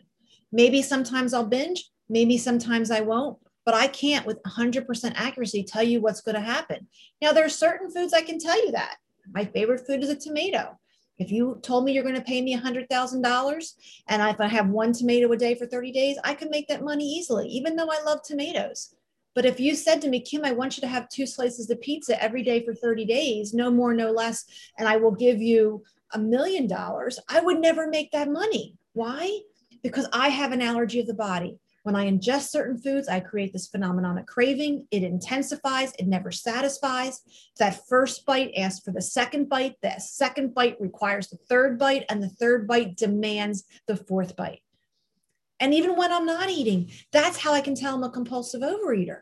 Maybe 0.51 0.81
sometimes 0.81 1.33
I'll 1.33 1.45
binge, 1.45 1.89
maybe 2.07 2.37
sometimes 2.37 2.89
I 2.89 3.01
won't, 3.01 3.37
but 3.65 3.73
I 3.73 3.87
can't 3.87 4.25
with 4.25 4.41
100% 4.43 5.11
accuracy 5.15 5.63
tell 5.63 5.83
you 5.83 6.01
what's 6.01 6.21
going 6.21 6.35
to 6.35 6.41
happen. 6.41 6.87
Now, 7.21 7.33
there 7.33 7.45
are 7.45 7.49
certain 7.49 7.91
foods 7.91 8.13
I 8.13 8.21
can 8.21 8.39
tell 8.39 8.57
you 8.65 8.71
that. 8.71 8.95
My 9.31 9.45
favorite 9.45 9.85
food 9.85 10.01
is 10.01 10.09
a 10.09 10.15
tomato. 10.15 10.78
If 11.19 11.31
you 11.31 11.59
told 11.61 11.83
me 11.83 11.91
you're 11.91 12.03
going 12.03 12.15
to 12.15 12.21
pay 12.21 12.41
me 12.41 12.57
$100,000 12.57 13.73
and 14.07 14.21
if 14.21 14.39
I 14.39 14.47
have 14.47 14.69
one 14.69 14.93
tomato 14.93 15.31
a 15.31 15.37
day 15.37 15.53
for 15.53 15.65
30 15.65 15.91
days, 15.91 16.17
I 16.23 16.33
can 16.33 16.49
make 16.49 16.67
that 16.69 16.83
money 16.83 17.05
easily, 17.05 17.47
even 17.49 17.75
though 17.75 17.91
I 17.91 18.01
love 18.03 18.23
tomatoes. 18.23 18.95
But 19.35 19.45
if 19.45 19.59
you 19.59 19.75
said 19.75 20.01
to 20.01 20.09
me, 20.09 20.21
Kim, 20.21 20.43
I 20.43 20.53
want 20.53 20.77
you 20.77 20.81
to 20.81 20.87
have 20.87 21.09
two 21.09 21.27
slices 21.27 21.69
of 21.69 21.79
pizza 21.81 22.21
every 22.21 22.41
day 22.41 22.65
for 22.65 22.73
30 22.73 23.05
days, 23.05 23.53
no 23.53 23.69
more, 23.69 23.93
no 23.93 24.11
less, 24.11 24.45
and 24.77 24.87
I 24.87 24.97
will 24.97 25.11
give 25.11 25.41
you 25.41 25.83
a 26.13 26.19
million 26.19 26.67
dollars, 26.67 27.19
I 27.29 27.41
would 27.41 27.59
never 27.59 27.87
make 27.87 28.11
that 28.11 28.31
money. 28.31 28.75
Why? 28.93 29.39
Because 29.83 30.07
I 30.11 30.29
have 30.29 30.51
an 30.51 30.61
allergy 30.61 30.99
of 30.99 31.07
the 31.07 31.13
body. 31.13 31.59
When 31.83 31.95
I 31.95 32.09
ingest 32.09 32.49
certain 32.49 32.77
foods, 32.77 33.07
I 33.07 33.19
create 33.19 33.53
this 33.53 33.67
phenomenon 33.67 34.17
of 34.17 34.25
craving. 34.25 34.87
It 34.91 35.03
intensifies, 35.03 35.93
it 35.97 36.07
never 36.07 36.31
satisfies. 36.31 37.21
That 37.57 37.87
first 37.87 38.25
bite 38.25 38.53
asks 38.57 38.83
for 38.83 38.91
the 38.91 39.01
second 39.01 39.49
bite. 39.49 39.75
That 39.81 40.01
second 40.01 40.53
bite 40.53 40.79
requires 40.79 41.29
the 41.29 41.37
third 41.49 41.79
bite, 41.79 42.05
and 42.09 42.21
the 42.21 42.29
third 42.29 42.67
bite 42.67 42.97
demands 42.97 43.63
the 43.87 43.95
fourth 43.95 44.35
bite. 44.35 44.61
And 45.59 45.73
even 45.73 45.95
when 45.95 46.11
I'm 46.11 46.25
not 46.25 46.49
eating, 46.49 46.91
that's 47.11 47.37
how 47.37 47.53
I 47.53 47.61
can 47.61 47.75
tell 47.75 47.95
I'm 47.95 48.03
a 48.03 48.09
compulsive 48.09 48.61
overeater 48.61 49.21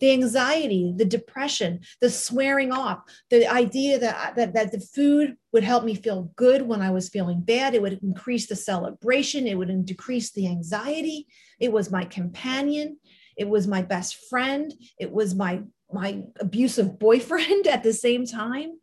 the 0.00 0.12
anxiety, 0.12 0.92
the 0.96 1.04
depression, 1.04 1.80
the 2.00 2.10
swearing 2.10 2.72
off, 2.72 3.00
the 3.30 3.46
idea 3.46 3.98
that, 3.98 4.36
that, 4.36 4.54
that 4.54 4.72
the 4.72 4.80
food 4.80 5.36
would 5.52 5.64
help 5.64 5.84
me 5.84 5.94
feel 5.94 6.32
good 6.36 6.62
when 6.62 6.82
I 6.82 6.90
was 6.90 7.08
feeling 7.08 7.40
bad. 7.40 7.74
It 7.74 7.82
would 7.82 8.00
increase 8.02 8.46
the 8.46 8.56
celebration. 8.56 9.46
It 9.46 9.56
would 9.56 9.86
decrease 9.86 10.32
the 10.32 10.48
anxiety. 10.48 11.26
It 11.60 11.72
was 11.72 11.90
my 11.90 12.04
companion. 12.04 12.98
It 13.36 13.48
was 13.48 13.66
my 13.66 13.82
best 13.82 14.16
friend. 14.28 14.72
It 14.98 15.10
was 15.10 15.34
my, 15.34 15.62
my 15.92 16.22
abusive 16.40 16.98
boyfriend 16.98 17.66
at 17.68 17.82
the 17.82 17.92
same 17.92 18.26
time. 18.26 18.78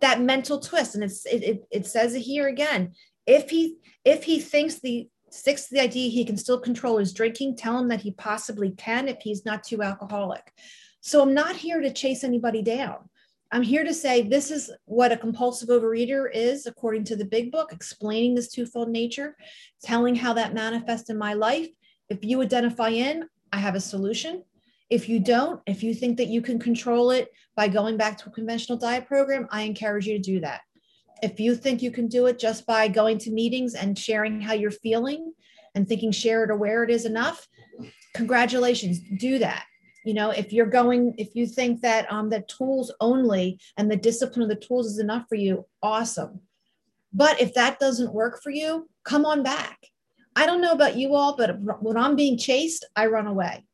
That 0.00 0.20
mental 0.20 0.58
twist. 0.58 0.94
And 0.94 1.04
it's, 1.04 1.24
it, 1.26 1.42
it, 1.42 1.64
it 1.70 1.86
says 1.86 2.14
it 2.14 2.20
here 2.20 2.48
again. 2.48 2.92
If 3.26 3.50
he, 3.50 3.76
if 4.04 4.24
he 4.24 4.40
thinks 4.40 4.80
the 4.80 5.08
Six, 5.32 5.68
the 5.68 5.80
idea 5.80 6.10
he 6.10 6.24
can 6.24 6.36
still 6.36 6.60
control 6.60 6.98
his 6.98 7.14
drinking. 7.14 7.56
Tell 7.56 7.78
him 7.78 7.88
that 7.88 8.02
he 8.02 8.10
possibly 8.12 8.70
can 8.72 9.08
if 9.08 9.18
he's 9.22 9.46
not 9.46 9.64
too 9.64 9.82
alcoholic. 9.82 10.52
So 11.00 11.22
I'm 11.22 11.32
not 11.32 11.56
here 11.56 11.80
to 11.80 11.92
chase 11.92 12.22
anybody 12.22 12.62
down. 12.62 13.08
I'm 13.50 13.62
here 13.62 13.82
to 13.82 13.94
say 13.94 14.22
this 14.22 14.50
is 14.50 14.70
what 14.84 15.10
a 15.10 15.16
compulsive 15.16 15.68
overeater 15.68 16.26
is, 16.32 16.66
according 16.66 17.04
to 17.04 17.16
the 17.16 17.24
big 17.24 17.50
book, 17.50 17.72
explaining 17.72 18.34
this 18.34 18.50
twofold 18.50 18.90
nature, 18.90 19.36
telling 19.82 20.14
how 20.14 20.34
that 20.34 20.54
manifests 20.54 21.10
in 21.10 21.18
my 21.18 21.32
life. 21.32 21.68
If 22.08 22.24
you 22.24 22.42
identify 22.42 22.90
in, 22.90 23.28
I 23.52 23.58
have 23.58 23.74
a 23.74 23.80
solution. 23.80 24.42
If 24.90 25.08
you 25.08 25.18
don't, 25.18 25.60
if 25.66 25.82
you 25.82 25.94
think 25.94 26.18
that 26.18 26.28
you 26.28 26.42
can 26.42 26.58
control 26.58 27.10
it 27.10 27.30
by 27.56 27.68
going 27.68 27.96
back 27.96 28.18
to 28.18 28.28
a 28.28 28.32
conventional 28.32 28.78
diet 28.78 29.06
program, 29.06 29.48
I 29.50 29.62
encourage 29.62 30.06
you 30.06 30.18
to 30.18 30.22
do 30.22 30.40
that. 30.40 30.60
If 31.22 31.38
you 31.38 31.54
think 31.54 31.82
you 31.82 31.90
can 31.90 32.08
do 32.08 32.26
it 32.26 32.38
just 32.38 32.66
by 32.66 32.88
going 32.88 33.18
to 33.18 33.30
meetings 33.30 33.74
and 33.74 33.98
sharing 33.98 34.40
how 34.40 34.54
you're 34.54 34.70
feeling 34.70 35.32
and 35.74 35.88
thinking 35.88 36.12
share 36.12 36.44
it 36.44 36.50
or 36.50 36.56
where 36.56 36.82
it 36.82 36.90
is 36.90 37.06
enough, 37.06 37.46
congratulations, 38.14 39.00
do 39.18 39.38
that. 39.38 39.64
You 40.04 40.14
know, 40.14 40.30
if 40.30 40.52
you're 40.52 40.66
going, 40.66 41.14
if 41.16 41.36
you 41.36 41.46
think 41.46 41.80
that 41.82 42.10
um, 42.12 42.28
that 42.30 42.48
tools 42.48 42.92
only 43.00 43.60
and 43.76 43.90
the 43.90 43.96
discipline 43.96 44.42
of 44.42 44.48
the 44.48 44.66
tools 44.66 44.86
is 44.86 44.98
enough 44.98 45.26
for 45.28 45.36
you, 45.36 45.64
awesome. 45.80 46.40
But 47.12 47.40
if 47.40 47.54
that 47.54 47.78
doesn't 47.78 48.12
work 48.12 48.42
for 48.42 48.50
you, 48.50 48.88
come 49.04 49.24
on 49.24 49.42
back. 49.42 49.78
I 50.34 50.46
don't 50.46 50.62
know 50.62 50.72
about 50.72 50.96
you 50.96 51.14
all, 51.14 51.36
but 51.36 51.56
when 51.60 51.96
I'm 51.96 52.16
being 52.16 52.38
chased, 52.38 52.86
I 52.96 53.06
run 53.06 53.26
away. 53.26 53.64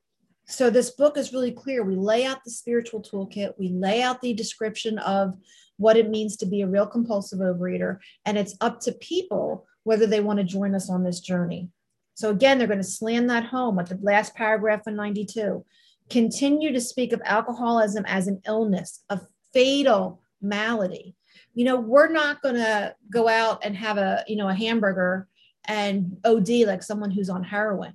So 0.49 0.71
this 0.71 0.91
book 0.91 1.17
is 1.17 1.33
really 1.33 1.53
clear. 1.53 1.85
We 1.85 1.95
lay 1.95 2.25
out 2.25 2.43
the 2.45 2.51
spiritual 2.51 3.03
toolkit, 3.03 3.53
we 3.59 3.69
lay 3.69 4.03
out 4.03 4.21
the 4.21 4.35
description 4.35 4.99
of 4.99 5.35
what 5.79 5.97
it 5.97 6.11
means 6.11 6.37
to 6.37 6.47
be 6.47 6.61
a 6.61 6.67
real 6.67 6.87
compulsive 6.87 7.39
overeater, 7.39 7.99
and 8.27 8.37
it's 8.37 8.57
up 8.61 8.81
to 8.81 8.93
people 8.93 9.67
whether 9.85 10.07
they 10.07 10.21
want 10.21 10.39
to 10.39 10.45
join 10.45 10.75
us 10.75 10.91
on 10.91 11.03
this 11.03 11.21
journey. 11.21 11.71
So 12.15 12.31
again, 12.31 12.59
they're 12.59 12.67
going 12.67 12.79
to 12.79 12.85
slam 12.85 13.29
that 13.29 13.45
home 13.45 13.79
at 13.79 13.89
the 13.89 13.99
last 14.03 14.35
paragraph 14.35 14.83
in 14.87 14.97
92. 14.97 15.65
Continue 16.11 16.73
to 16.73 16.81
speak 16.81 17.13
of 17.13 17.23
alcoholism 17.25 18.05
as 18.07 18.27
an 18.27 18.41
illness, 18.47 19.05
a 19.09 19.21
fatal 19.55 20.21
malady. 20.43 21.15
You 21.55 21.65
know, 21.65 21.81
we're 21.81 22.11
not 22.11 22.43
going 22.43 22.57
to 22.57 22.95
go 23.11 23.29
out 23.29 23.65
and 23.65 23.77
have 23.77 23.99
a, 23.99 24.25
you 24.27 24.37
know, 24.37 24.49
a 24.49 24.55
hamburger 24.55 25.29
and 25.67 26.17
OD 26.25 26.49
like 26.67 26.83
someone 26.83 27.11
who's 27.11 27.31
on 27.31 27.45
heroin. 27.45 27.95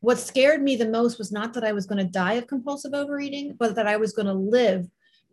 What 0.00 0.18
scared 0.18 0.62
me 0.62 0.76
the 0.76 0.88
most 0.88 1.18
was 1.18 1.32
not 1.32 1.52
that 1.54 1.64
I 1.64 1.72
was 1.72 1.86
going 1.86 1.98
to 1.98 2.10
die 2.10 2.34
of 2.34 2.46
compulsive 2.46 2.94
overeating, 2.94 3.56
but 3.58 3.74
that 3.74 3.88
I 3.88 3.96
was 3.96 4.12
going 4.12 4.26
to 4.26 4.32
live 4.32 4.86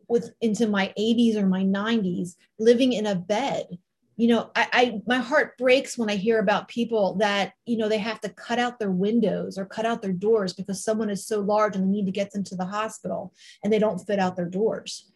with 0.08 0.34
into 0.42 0.68
my 0.68 0.94
80s 0.98 1.36
or 1.36 1.46
my 1.46 1.64
90s 1.64 2.36
living 2.60 2.94
in 2.94 3.06
a 3.06 3.16
bed. 3.16 3.68
You 4.16 4.28
know 4.28 4.52
I, 4.56 4.68
I, 4.72 5.02
my 5.08 5.18
heart 5.18 5.58
breaks 5.58 5.98
when 5.98 6.08
i 6.08 6.16
hear 6.16 6.38
about 6.38 6.68
people 6.68 7.16
that 7.16 7.54
you 7.66 7.78
know 7.78 7.90
they 7.90 7.98
have 7.98 8.22
to 8.22 8.30
cut 8.30 8.60
out 8.60 8.78
their 8.78 8.92
windows 8.92 9.58
or 9.58 9.66
cut 9.66 9.88
out 9.88 10.04
their 10.04 10.14
doors 10.14 10.54
because 10.54 10.84
someone 10.84 11.10
is 11.10 11.26
so 11.26 11.40
large 11.40 11.76
and 11.76 11.84
they 11.84 11.90
need 11.90 12.06
to 12.06 12.12
get 12.12 12.32
them 12.32 12.44
to 12.44 12.56
the 12.56 12.66
hospital 12.66 13.34
and 13.64 13.74
they 13.74 13.80
don't 13.80 14.06
fit 14.06 14.20
out 14.20 14.36
their 14.36 14.50
doors. 14.50 15.12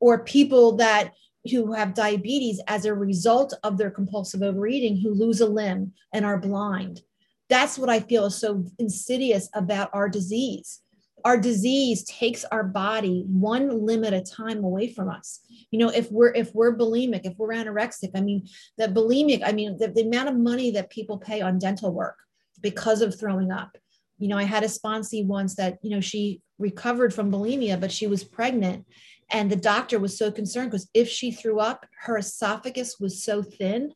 Or 0.00 0.24
people 0.24 0.76
that 0.78 1.12
who 1.50 1.72
have 1.72 1.94
diabetes 1.94 2.60
as 2.66 2.84
a 2.84 2.92
result 2.92 3.54
of 3.62 3.78
their 3.78 3.90
compulsive 3.90 4.42
overeating 4.42 5.00
who 5.00 5.14
lose 5.14 5.40
a 5.40 5.46
limb 5.46 5.92
and 6.12 6.24
are 6.24 6.38
blind. 6.38 7.02
That's 7.48 7.78
what 7.78 7.88
i 7.88 8.00
feel 8.00 8.26
is 8.26 8.34
so 8.34 8.64
insidious 8.78 9.48
about 9.54 9.90
our 9.92 10.08
disease 10.08 10.80
our 11.24 11.38
disease 11.38 12.04
takes 12.04 12.44
our 12.46 12.64
body 12.64 13.24
one 13.26 13.84
limb 13.84 14.04
at 14.04 14.12
a 14.12 14.20
time 14.20 14.64
away 14.64 14.92
from 14.92 15.08
us. 15.08 15.40
You 15.70 15.78
know 15.78 15.88
if 15.88 16.10
we're 16.10 16.32
if 16.32 16.54
we're 16.54 16.76
bulimic 16.76 17.22
if 17.24 17.36
we're 17.38 17.48
anorexic 17.48 18.10
i 18.14 18.20
mean 18.20 18.48
the 18.76 18.88
bulimic 18.88 19.42
i 19.44 19.52
mean 19.52 19.78
the, 19.78 19.88
the 19.88 20.02
amount 20.02 20.28
of 20.28 20.36
money 20.36 20.70
that 20.72 20.90
people 20.90 21.18
pay 21.18 21.40
on 21.40 21.58
dental 21.58 21.92
work 21.92 22.16
because 22.60 23.02
of 23.02 23.18
throwing 23.18 23.50
up. 23.50 23.76
You 24.18 24.28
know 24.28 24.36
i 24.36 24.44
had 24.44 24.64
a 24.64 24.66
sponsee 24.66 25.24
once 25.24 25.54
that 25.56 25.78
you 25.82 25.90
know 25.90 26.00
she 26.00 26.42
recovered 26.58 27.14
from 27.14 27.30
bulimia 27.32 27.80
but 27.80 27.92
she 27.92 28.06
was 28.06 28.24
pregnant 28.24 28.86
and 29.30 29.50
the 29.50 29.56
doctor 29.56 29.98
was 29.98 30.18
so 30.18 30.30
concerned 30.30 30.70
because 30.70 30.88
if 30.92 31.08
she 31.08 31.30
threw 31.30 31.58
up 31.60 31.86
her 32.00 32.18
esophagus 32.18 32.98
was 33.00 33.24
so 33.24 33.42
thin 33.42 33.92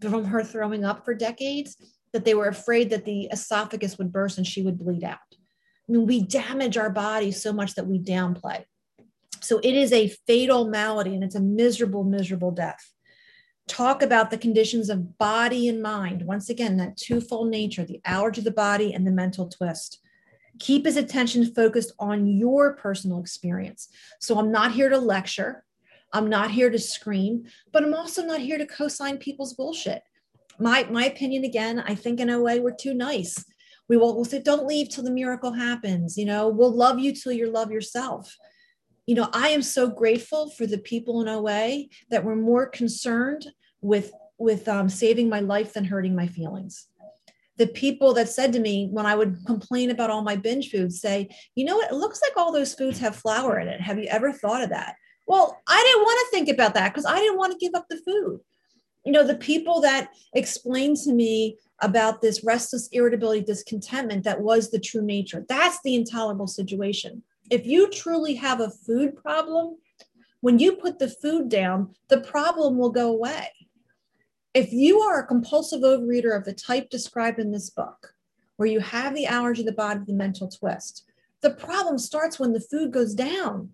from 0.00 0.24
her 0.24 0.42
throwing 0.42 0.84
up 0.84 1.04
for 1.04 1.14
decades 1.14 1.76
that 2.12 2.24
they 2.24 2.34
were 2.34 2.48
afraid 2.48 2.90
that 2.90 3.04
the 3.04 3.28
esophagus 3.32 3.98
would 3.98 4.12
burst 4.12 4.38
and 4.38 4.46
she 4.46 4.62
would 4.62 4.78
bleed 4.78 5.04
out 5.04 5.18
we 5.88 6.22
damage 6.22 6.76
our 6.76 6.90
body 6.90 7.32
so 7.32 7.52
much 7.52 7.74
that 7.74 7.86
we 7.86 7.98
downplay. 7.98 8.64
So 9.40 9.58
it 9.58 9.74
is 9.74 9.92
a 9.92 10.08
fatal 10.26 10.68
malady 10.68 11.14
and 11.14 11.24
it's 11.24 11.34
a 11.34 11.40
miserable, 11.40 12.04
miserable 12.04 12.50
death. 12.50 12.92
Talk 13.66 14.02
about 14.02 14.30
the 14.30 14.38
conditions 14.38 14.90
of 14.90 15.18
body 15.18 15.68
and 15.68 15.82
mind. 15.82 16.22
Once 16.22 16.50
again, 16.50 16.76
that 16.78 16.96
twofold 16.96 17.50
nature, 17.50 17.84
the 17.84 18.00
allergy 18.04 18.40
of 18.40 18.44
the 18.44 18.50
body 18.50 18.92
and 18.92 19.06
the 19.06 19.10
mental 19.10 19.48
twist. 19.48 20.00
Keep 20.58 20.86
his 20.86 20.96
attention 20.96 21.54
focused 21.54 21.92
on 21.98 22.26
your 22.26 22.74
personal 22.74 23.20
experience. 23.20 23.88
So 24.20 24.38
I'm 24.38 24.50
not 24.50 24.72
here 24.72 24.88
to 24.88 24.98
lecture. 24.98 25.64
I'm 26.12 26.28
not 26.28 26.50
here 26.50 26.70
to 26.70 26.78
scream, 26.78 27.44
but 27.72 27.84
I'm 27.84 27.94
also 27.94 28.24
not 28.24 28.40
here 28.40 28.58
to 28.58 28.66
co-sign 28.66 29.18
people's 29.18 29.54
bullshit. 29.54 30.02
My, 30.58 30.84
my 30.90 31.04
opinion 31.04 31.44
again, 31.44 31.78
I 31.86 31.94
think 31.94 32.18
in 32.18 32.30
a 32.30 32.40
way 32.40 32.60
we're 32.60 32.74
too 32.74 32.94
nice 32.94 33.44
we 33.88 33.96
will 33.96 34.14
we'll 34.14 34.24
say 34.24 34.40
don't 34.40 34.66
leave 34.66 34.88
till 34.88 35.04
the 35.04 35.10
miracle 35.10 35.52
happens 35.52 36.16
you 36.16 36.24
know? 36.24 36.48
We'll 36.48 36.72
love 36.72 36.98
you 36.98 37.12
till 37.12 37.32
you 37.32 37.50
love 37.50 37.70
yourself. 37.70 38.36
You 39.06 39.14
know 39.14 39.28
i 39.32 39.48
am 39.48 39.62
so 39.62 39.88
grateful 39.88 40.50
for 40.50 40.66
the 40.66 40.78
people 40.78 41.22
in 41.22 41.28
oa 41.28 41.84
that 42.10 42.24
were 42.24 42.36
more 42.36 42.66
concerned 42.66 43.46
with 43.80 44.12
with 44.38 44.68
um, 44.68 44.88
saving 44.88 45.28
my 45.28 45.40
life 45.40 45.72
than 45.72 45.84
hurting 45.84 46.14
my 46.14 46.26
feelings. 46.26 46.86
The 47.56 47.66
people 47.66 48.14
that 48.14 48.28
said 48.28 48.52
to 48.52 48.60
me 48.60 48.88
when 48.92 49.06
i 49.06 49.14
would 49.14 49.38
complain 49.46 49.90
about 49.90 50.10
all 50.10 50.22
my 50.22 50.36
binge 50.36 50.70
foods 50.70 51.00
say 51.00 51.28
you 51.54 51.64
know 51.64 51.76
what? 51.76 51.90
It 51.90 51.96
looks 51.96 52.20
like 52.22 52.32
all 52.36 52.52
those 52.52 52.74
foods 52.74 52.98
have 52.98 53.16
flour 53.16 53.58
in 53.58 53.68
it. 53.68 53.80
Have 53.80 53.98
you 53.98 54.06
ever 54.10 54.32
thought 54.32 54.62
of 54.62 54.70
that? 54.70 54.96
Well 55.26 55.58
i 55.66 55.82
didn't 55.82 56.04
want 56.04 56.18
to 56.20 56.36
think 56.36 56.48
about 56.50 56.74
that 56.74 56.92
because 56.92 57.06
i 57.06 57.18
didn't 57.18 57.38
want 57.38 57.52
to 57.52 57.58
give 57.58 57.74
up 57.74 57.86
the 57.88 58.02
food. 58.04 58.40
You 59.04 59.12
know 59.12 59.24
the 59.26 59.36
people 59.36 59.80
that 59.80 60.10
explained 60.34 60.98
to 61.04 61.12
me 61.14 61.56
about 61.80 62.20
this 62.20 62.44
restless 62.44 62.88
irritability, 62.92 63.44
discontentment 63.44 64.24
that 64.24 64.40
was 64.40 64.70
the 64.70 64.80
true 64.80 65.02
nature. 65.02 65.44
That's 65.48 65.78
the 65.82 65.94
intolerable 65.94 66.46
situation. 66.46 67.22
If 67.50 67.66
you 67.66 67.90
truly 67.90 68.34
have 68.34 68.60
a 68.60 68.70
food 68.70 69.16
problem, 69.16 69.76
when 70.40 70.58
you 70.58 70.72
put 70.76 70.98
the 70.98 71.08
food 71.08 71.48
down, 71.48 71.94
the 72.08 72.20
problem 72.20 72.78
will 72.78 72.90
go 72.90 73.10
away. 73.10 73.48
If 74.54 74.72
you 74.72 75.00
are 75.00 75.20
a 75.20 75.26
compulsive 75.26 75.82
overeater 75.82 76.36
of 76.36 76.44
the 76.44 76.52
type 76.52 76.90
described 76.90 77.38
in 77.38 77.52
this 77.52 77.70
book, 77.70 78.14
where 78.56 78.68
you 78.68 78.80
have 78.80 79.14
the 79.14 79.26
allergy, 79.26 79.62
the 79.62 79.72
body, 79.72 80.00
the 80.06 80.12
mental 80.12 80.48
twist, 80.48 81.04
the 81.42 81.50
problem 81.50 81.98
starts 81.98 82.38
when 82.38 82.52
the 82.52 82.60
food 82.60 82.92
goes 82.92 83.14
down. 83.14 83.70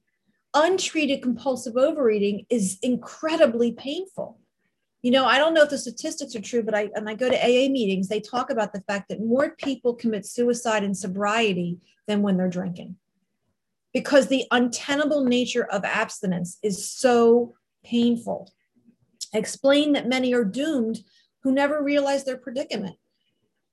Untreated 0.52 1.22
compulsive 1.22 1.76
overeating 1.76 2.46
is 2.50 2.78
incredibly 2.82 3.72
painful 3.72 4.38
you 5.04 5.10
know 5.10 5.26
i 5.26 5.36
don't 5.38 5.54
know 5.54 5.62
if 5.62 5.70
the 5.70 5.78
statistics 5.78 6.34
are 6.34 6.40
true 6.40 6.62
but 6.62 6.74
i 6.74 6.88
and 6.94 7.08
i 7.08 7.14
go 7.14 7.28
to 7.28 7.36
aa 7.36 7.68
meetings 7.68 8.08
they 8.08 8.20
talk 8.20 8.50
about 8.50 8.72
the 8.72 8.80
fact 8.88 9.08
that 9.08 9.20
more 9.20 9.50
people 9.56 9.94
commit 9.94 10.24
suicide 10.24 10.82
in 10.82 10.94
sobriety 10.94 11.78
than 12.06 12.22
when 12.22 12.36
they're 12.36 12.48
drinking. 12.48 12.96
Because 13.92 14.26
the 14.26 14.44
untenable 14.50 15.24
nature 15.24 15.64
of 15.64 15.84
abstinence 15.84 16.58
is 16.62 16.90
so 16.90 17.54
painful. 17.84 18.52
Explain 19.32 19.92
that 19.92 20.08
many 20.08 20.34
are 20.34 20.44
doomed 20.44 20.98
who 21.42 21.52
never 21.52 21.82
realize 21.82 22.24
their 22.24 22.36
predicament. 22.36 22.96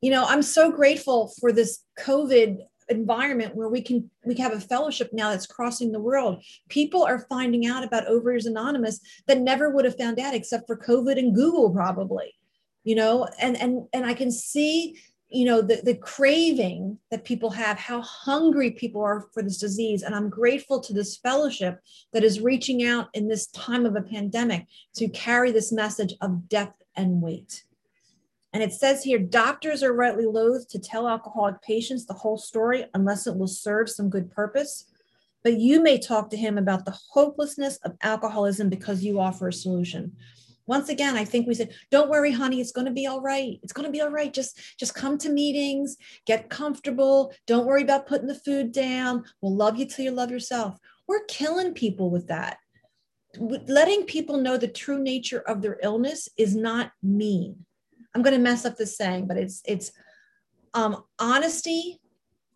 You 0.02 0.12
know 0.12 0.26
i'm 0.26 0.42
so 0.42 0.72
grateful 0.72 1.32
for 1.40 1.52
this 1.52 1.84
covid 2.00 2.66
environment 2.92 3.56
where 3.56 3.70
we 3.70 3.82
can 3.82 4.10
we 4.26 4.36
have 4.36 4.54
a 4.54 4.60
fellowship 4.60 5.10
now 5.14 5.32
that's 5.32 5.48
crossing 5.48 5.92
the 5.92 6.00
world. 6.00 6.44
People 6.70 7.04
are 7.04 7.26
finding 7.30 7.66
out 7.66 7.84
about 7.84 8.08
overeaters 8.08 8.46
anonymous 8.46 9.00
that 9.28 9.40
never 9.40 9.72
would 9.72 9.86
have 9.86 9.98
found 9.98 10.20
out 10.20 10.36
except 10.36 10.68
for 10.68 10.78
covid 10.78 11.18
and 11.18 11.34
google 11.34 11.72
probably 11.72 12.36
you 12.84 12.96
know? 12.96 13.28
And 13.40 13.58
and 13.58 13.88
and 13.94 14.06
i 14.06 14.14
can 14.14 14.32
see 14.32 15.00
you 15.30 15.46
know 15.46 15.62
the, 15.62 15.82
the 15.84 15.96
craving 15.96 16.98
that 17.10 17.24
people 17.24 17.52
have 17.52 17.78
how 17.78 18.02
hungry 18.02 18.72
people 18.72 19.02
are 19.02 19.28
for 19.34 19.42
this 19.42 19.58
disease. 19.58 20.04
And 20.04 20.14
i'm 20.16 20.30
grateful 20.30 20.80
to 20.82 20.94
this 20.94 21.18
fellowship 21.18 21.80
that 22.14 22.24
is 22.24 22.42
reaching 22.42 22.86
out 22.86 23.10
in 23.14 23.28
this 23.28 23.48
time 23.48 23.86
of 23.86 23.96
a 23.96 24.02
pandemic 24.02 24.68
to 24.96 25.08
carry 25.10 25.52
this 25.52 25.72
message 25.72 26.14
of 26.22 26.50
depth 26.50 26.82
and 26.96 27.22
weight 27.22 27.64
and 28.54 28.62
it 28.62 28.74
says 28.74 29.04
here 29.04 29.20
doctors 29.20 29.82
are 29.82 29.94
rightly 29.94 30.26
loath 30.26 30.68
to 30.70 30.80
tell 30.80 31.08
alcoholic 31.08 31.62
patients 31.62 32.06
the 32.06 32.14
whole 32.14 32.38
story 32.38 32.86
unless 32.94 33.26
it 33.26 33.38
will 33.38 33.48
serve 33.48 33.90
some 33.90 34.10
good 34.10 34.30
purpose. 34.30 34.86
But 35.44 35.60
you 35.60 35.82
may 35.82 35.98
talk 35.98 36.30
to 36.30 36.38
him 36.38 36.58
about 36.58 36.86
the 36.86 36.98
hopelessness 37.12 37.78
of 37.78 37.96
alcoholism 38.04 38.70
because 38.70 39.04
you 39.04 39.20
offer 39.20 39.48
a 39.48 39.54
solution. 39.54 40.16
Once 40.68 40.90
again, 40.90 41.18
I 41.18 41.26
think 41.26 41.48
we 41.48 41.56
said, 41.56 41.74
don't 41.90 42.10
worry, 42.10 42.32
honey, 42.32 42.62
it's 42.62 42.72
going 42.72 42.86
to 42.86 42.94
be 42.94 43.08
all 43.08 43.22
right. 43.22 43.60
It's 43.64 43.74
going 43.74 43.88
to 43.88 43.92
be 43.92 44.02
all 44.02 44.12
right. 44.12 44.32
Just, 44.32 44.78
just 44.78 44.94
come 44.94 45.18
to 45.18 45.30
meetings, 45.30 45.98
get 46.28 46.50
comfortable. 46.50 47.34
Don't 47.48 47.66
worry 47.66 47.82
about 47.82 48.06
putting 48.06 48.28
the 48.28 48.36
food 48.36 48.72
down. 48.72 49.24
We'll 49.42 49.56
love 49.56 49.78
you 49.78 49.86
till 49.86 50.06
you 50.06 50.12
love 50.12 50.30
yourself. 50.30 50.78
We're 51.08 51.26
killing 51.26 51.74
people 51.74 52.12
with 52.12 52.28
that. 52.28 52.58
Letting 53.40 54.04
people 54.04 54.38
know 54.38 54.58
the 54.58 54.68
true 54.68 55.02
nature 55.02 55.40
of 55.40 55.62
their 55.62 55.80
illness 55.82 56.30
is 56.38 56.56
not 56.56 56.92
mean 57.02 57.66
I'm 58.14 58.22
going 58.22 58.36
to 58.36 58.42
mess 58.42 58.66
up 58.66 58.78
this 58.78 58.98
saying, 58.98 59.28
but 59.28 59.38
it's 59.38 59.62
it's 59.66 59.92
um, 60.74 61.04
honesty 61.20 62.00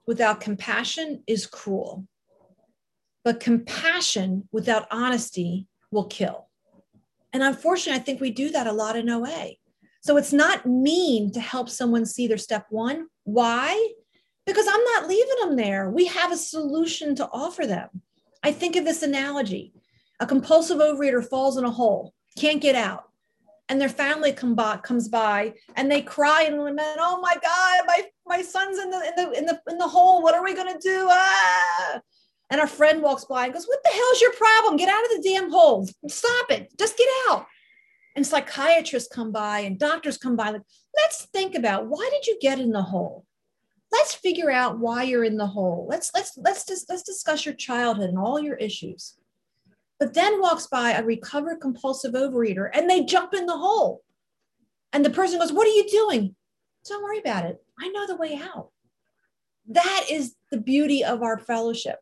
without 0.07 0.41
compassion 0.41 1.23
is 1.27 1.47
cruel, 1.47 2.07
but 3.23 3.39
compassion 3.39 4.47
without 4.51 4.87
honesty 4.91 5.67
will 5.91 6.05
kill. 6.05 6.47
And 7.33 7.43
unfortunately, 7.43 7.99
I 7.99 8.03
think 8.03 8.21
we 8.21 8.31
do 8.31 8.49
that 8.51 8.67
a 8.67 8.71
lot 8.71 8.95
in 8.95 9.09
OA. 9.09 9.53
So 10.01 10.17
it's 10.17 10.33
not 10.33 10.65
mean 10.65 11.31
to 11.31 11.39
help 11.39 11.69
someone 11.69 12.05
see 12.05 12.27
their 12.27 12.37
step 12.37 12.67
one. 12.69 13.07
Why? 13.23 13.93
because 14.45 14.67
I'm 14.67 14.83
not 14.83 15.07
leaving 15.07 15.35
them 15.41 15.55
there. 15.55 15.89
We 15.89 16.05
have 16.07 16.31
a 16.31 16.37
solution 16.37 17.15
to 17.15 17.29
offer 17.31 17.65
them. 17.65 17.89
I 18.43 18.51
think 18.51 18.75
of 18.75 18.85
this 18.85 19.03
analogy 19.03 19.73
a 20.21 20.25
compulsive 20.25 20.77
overeater 20.77 21.27
falls 21.27 21.57
in 21.57 21.65
a 21.65 21.71
hole, 21.71 22.13
can't 22.37 22.61
get 22.61 22.73
out. 22.73 23.09
And 23.67 23.81
their 23.81 23.89
family 23.89 24.31
come 24.31 24.53
by, 24.53 24.77
comes 24.77 25.07
by 25.07 25.53
and 25.75 25.91
they 25.91 26.01
cry 26.03 26.43
and 26.43 26.57
lament, 26.57 26.99
oh 26.99 27.19
my 27.19 27.33
God, 27.33 27.81
my, 27.87 28.03
my 28.27 28.41
son's 28.43 28.77
in 28.77 28.91
the, 28.91 28.97
in, 28.97 29.15
the, 29.15 29.37
in, 29.39 29.45
the, 29.45 29.61
in 29.69 29.77
the 29.79 29.87
hole. 29.87 30.21
What 30.21 30.35
are 30.35 30.43
we 30.43 30.53
going 30.53 30.71
to 30.71 30.79
do? 30.79 31.07
Ah! 31.09 31.99
And 32.51 32.61
our 32.61 32.67
friend 32.67 33.01
walks 33.01 33.25
by 33.25 33.45
and 33.45 33.53
goes, 33.53 33.65
What 33.65 33.81
the 33.83 33.89
hell's 33.89 34.21
your 34.21 34.33
problem? 34.33 34.77
Get 34.77 34.89
out 34.89 35.03
of 35.03 35.09
the 35.11 35.27
damn 35.27 35.49
hole. 35.49 35.87
Stop 36.07 36.51
it. 36.51 36.77
Just 36.77 36.97
get 36.97 37.07
out. 37.29 37.47
And 38.15 38.25
psychiatrists 38.25 39.13
come 39.13 39.31
by 39.31 39.59
and 39.59 39.79
doctors 39.79 40.17
come 40.17 40.35
by. 40.35 40.51
Like, 40.51 40.61
let's 40.95 41.25
think 41.25 41.55
about 41.55 41.87
why 41.87 42.07
did 42.11 42.27
you 42.27 42.37
get 42.39 42.59
in 42.59 42.71
the 42.71 42.83
hole? 42.83 43.25
Let's 43.91 44.15
figure 44.15 44.51
out 44.51 44.79
why 44.79 45.03
you're 45.03 45.23
in 45.23 45.37
the 45.37 45.47
hole. 45.47 45.87
Let's 45.89 46.11
let's 46.13 46.37
let's 46.37 46.65
just 46.65 46.89
let's 46.89 47.03
discuss 47.03 47.45
your 47.45 47.55
childhood 47.55 48.09
and 48.09 48.19
all 48.19 48.39
your 48.39 48.55
issues. 48.55 49.15
But 49.99 50.13
then 50.13 50.41
walks 50.41 50.67
by 50.67 50.91
a 50.91 51.03
recovered 51.03 51.61
compulsive 51.61 52.13
overeater 52.13 52.69
and 52.73 52.89
they 52.89 53.05
jump 53.05 53.33
in 53.33 53.45
the 53.45 53.57
hole. 53.57 54.01
And 54.91 55.05
the 55.05 55.09
person 55.09 55.39
goes, 55.39 55.53
What 55.53 55.67
are 55.67 55.71
you 55.71 55.87
doing? 55.89 56.35
Don't 56.87 57.03
worry 57.03 57.19
about 57.19 57.45
it. 57.45 57.63
I 57.79 57.89
know 57.89 58.05
the 58.07 58.17
way 58.17 58.39
out. 58.41 58.69
That 59.67 60.05
is 60.09 60.35
the 60.51 60.59
beauty 60.59 61.03
of 61.03 61.23
our 61.23 61.39
fellowship 61.39 61.99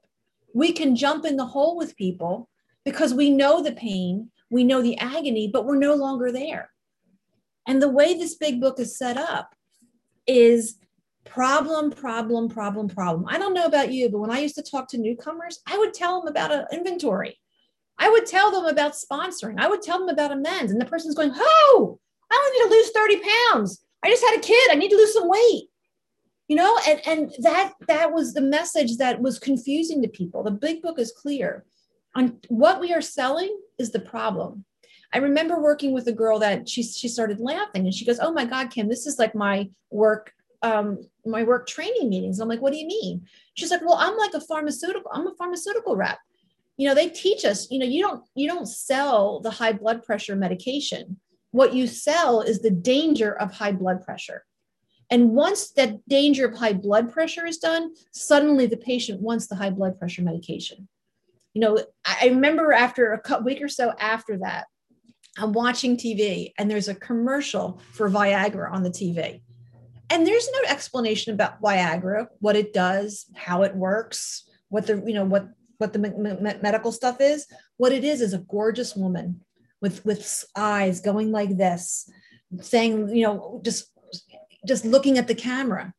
we 0.54 0.72
can 0.72 0.96
jump 0.96 1.26
in 1.26 1.36
the 1.36 1.46
hole 1.46 1.76
with 1.76 1.98
people 1.98 2.50
because 2.86 3.14
we 3.14 3.30
know 3.30 3.62
the 3.62 3.72
pain, 3.72 4.32
we 4.50 4.64
know 4.64 4.82
the 4.82 4.98
agony, 5.00 5.50
but 5.52 5.66
we're 5.66 5.78
no 5.78 5.96
longer 5.96 6.32
there. 6.32 6.70
And 7.68 7.82
the 7.82 7.90
way 7.90 8.14
this 8.14 8.36
big 8.36 8.62
book 8.62 8.80
is 8.80 8.98
set 8.98 9.18
up 9.18 9.56
is 10.28 10.76
problem, 11.26 11.92
problem, 11.92 12.50
problem, 12.50 12.88
problem. 12.88 13.26
I 13.28 13.38
don't 13.38 13.54
know 13.54 13.66
about 13.66 13.92
you, 13.92 14.10
but 14.10 14.20
when 14.20 14.32
I 14.32 14.40
used 14.40 14.56
to 14.56 14.64
talk 14.64 14.90
to 14.90 14.98
newcomers, 14.98 15.60
I 15.66 15.78
would 15.78 15.94
tell 15.94 16.22
them 16.22 16.30
about 16.30 16.52
an 16.52 16.66
inventory. 16.72 17.40
I 18.00 18.10
would 18.10 18.26
tell 18.26 18.52
them 18.52 18.66
about 18.66 18.94
sponsoring. 18.94 19.60
I 19.60 19.68
would 19.68 19.82
tell 19.82 20.00
them 20.00 20.10
about 20.10 20.32
amends. 20.32 20.72
And 20.72 20.82
the 20.82 20.86
person's 20.86 21.16
going, 21.16 21.32
Oh, 21.34 22.00
I 22.32 22.36
only 22.36 22.58
need 22.58 22.70
to 22.70 22.76
lose 22.76 22.92
30 22.92 23.22
pounds. 23.52 23.86
I 24.04 24.10
just 24.10 24.24
had 24.24 24.38
a 24.38 24.42
kid. 24.42 24.72
I 24.72 24.76
need 24.76 24.90
to 24.90 24.98
lose 24.98 25.14
some 25.14 25.30
weight 25.30 25.70
you 26.48 26.56
know 26.56 26.78
and 26.88 27.02
and 27.08 27.34
that 27.40 27.74
that 27.88 28.12
was 28.12 28.34
the 28.34 28.42
message 28.42 28.98
that 28.98 29.22
was 29.22 29.40
confusing 29.40 30.02
to 30.02 30.08
people 30.08 30.44
the 30.44 30.52
big 30.52 30.82
book 30.82 31.00
is 31.00 31.12
clear 31.12 31.66
on 32.16 32.38
what 32.50 32.80
we 32.80 32.94
are 32.94 33.02
selling 33.02 33.56
is 33.80 33.92
the 33.92 34.00
problem 34.00 34.66
i 35.14 35.18
remember 35.18 35.62
working 35.62 35.94
with 35.94 36.08
a 36.08 36.12
girl 36.12 36.40
that 36.40 36.68
she 36.68 36.84
she 36.84 37.08
started 37.08 37.40
laughing 37.40 37.86
and 37.86 37.94
she 37.94 38.06
goes 38.06 38.20
oh 38.20 38.32
my 38.32 38.46
god 38.46 38.70
kim 38.70 38.88
this 38.88 39.06
is 39.06 39.20
like 39.20 39.34
my 39.34 39.70
work 39.90 40.34
um 40.62 41.00
my 41.26 41.44
work 41.44 41.66
training 41.68 42.10
meetings 42.10 42.40
i'm 42.40 42.50
like 42.50 42.62
what 42.62 42.74
do 42.74 42.80
you 42.80 42.88
mean 42.88 43.26
she's 43.54 43.72
like 43.72 43.82
well 43.82 43.98
i'm 44.00 44.18
like 44.18 44.34
a 44.34 44.42
pharmaceutical 44.42 45.10
i'm 45.14 45.28
a 45.28 45.36
pharmaceutical 45.36 45.96
rep 45.96 46.20
you 46.78 46.88
know 46.88 46.96
they 46.96 47.10
teach 47.10 47.46
us 47.46 47.68
you 47.70 47.80
know 47.80 47.86
you 47.86 48.02
don't 48.02 48.24
you 48.36 48.48
don't 48.48 48.68
sell 48.68 49.40
the 49.40 49.52
high 49.52 49.74
blood 49.74 50.04
pressure 50.04 50.36
medication 50.36 51.20
what 51.52 51.74
you 51.74 51.86
sell 51.86 52.42
is 52.42 52.62
the 52.62 52.72
danger 52.72 53.34
of 53.40 53.52
high 53.52 53.72
blood 53.72 54.04
pressure 54.04 54.44
and 55.14 55.30
once 55.30 55.70
that 55.72 56.08
danger 56.10 56.48
of 56.48 56.58
high 56.58 56.74
blood 56.74 57.12
pressure 57.12 57.46
is 57.46 57.60
done, 57.60 57.94
suddenly 58.12 58.66
the 58.66 58.78
patient 58.78 59.22
wants 59.22 59.46
the 59.46 59.56
high 59.56 59.70
blood 59.70 60.00
pressure 60.00 60.24
medication. 60.24 60.88
You 61.54 61.62
know, 61.62 61.78
I 62.04 62.30
remember 62.30 62.74
after 62.74 63.14
a 63.14 63.42
week 63.44 63.62
or 63.62 63.68
so 63.68 63.94
after 64.00 64.40
that, 64.40 64.66
I'm 65.38 65.54
watching 65.54 65.98
TV 65.98 66.52
and 66.58 66.70
there's 66.70 66.88
a 66.88 66.96
commercial 66.96 67.80
for 67.92 68.10
Viagra 68.10 68.72
on 68.72 68.82
the 68.82 68.90
TV. 68.90 69.42
And 70.10 70.26
there's 70.26 70.50
no 70.52 70.70
explanation 70.70 71.34
about 71.34 71.62
Viagra, 71.62 72.28
what 72.40 72.56
it 72.56 72.74
does, 72.74 73.28
how 73.36 73.62
it 73.62 73.76
works, 73.76 74.50
what 74.70 74.88
the, 74.88 75.02
you 75.06 75.14
know, 75.14 75.26
what 75.26 75.48
what 75.78 75.94
the 75.94 76.00
medical 76.62 76.92
stuff 76.92 77.18
is. 77.20 77.48
What 77.78 77.92
it 77.92 78.04
is 78.04 78.22
is 78.22 78.34
a 78.34 78.40
gorgeous 78.40 78.96
woman 78.96 79.42
with 79.82 80.06
with 80.06 80.46
eyes 80.56 81.02
going 81.02 81.32
like 81.32 81.58
this, 81.58 82.10
saying, 82.62 83.16
you 83.16 83.24
know, 83.24 83.62
just 83.64 83.92
just 84.68 84.86
looking 84.86 85.18
at 85.18 85.28
the 85.28 85.36
camera. 85.36 85.94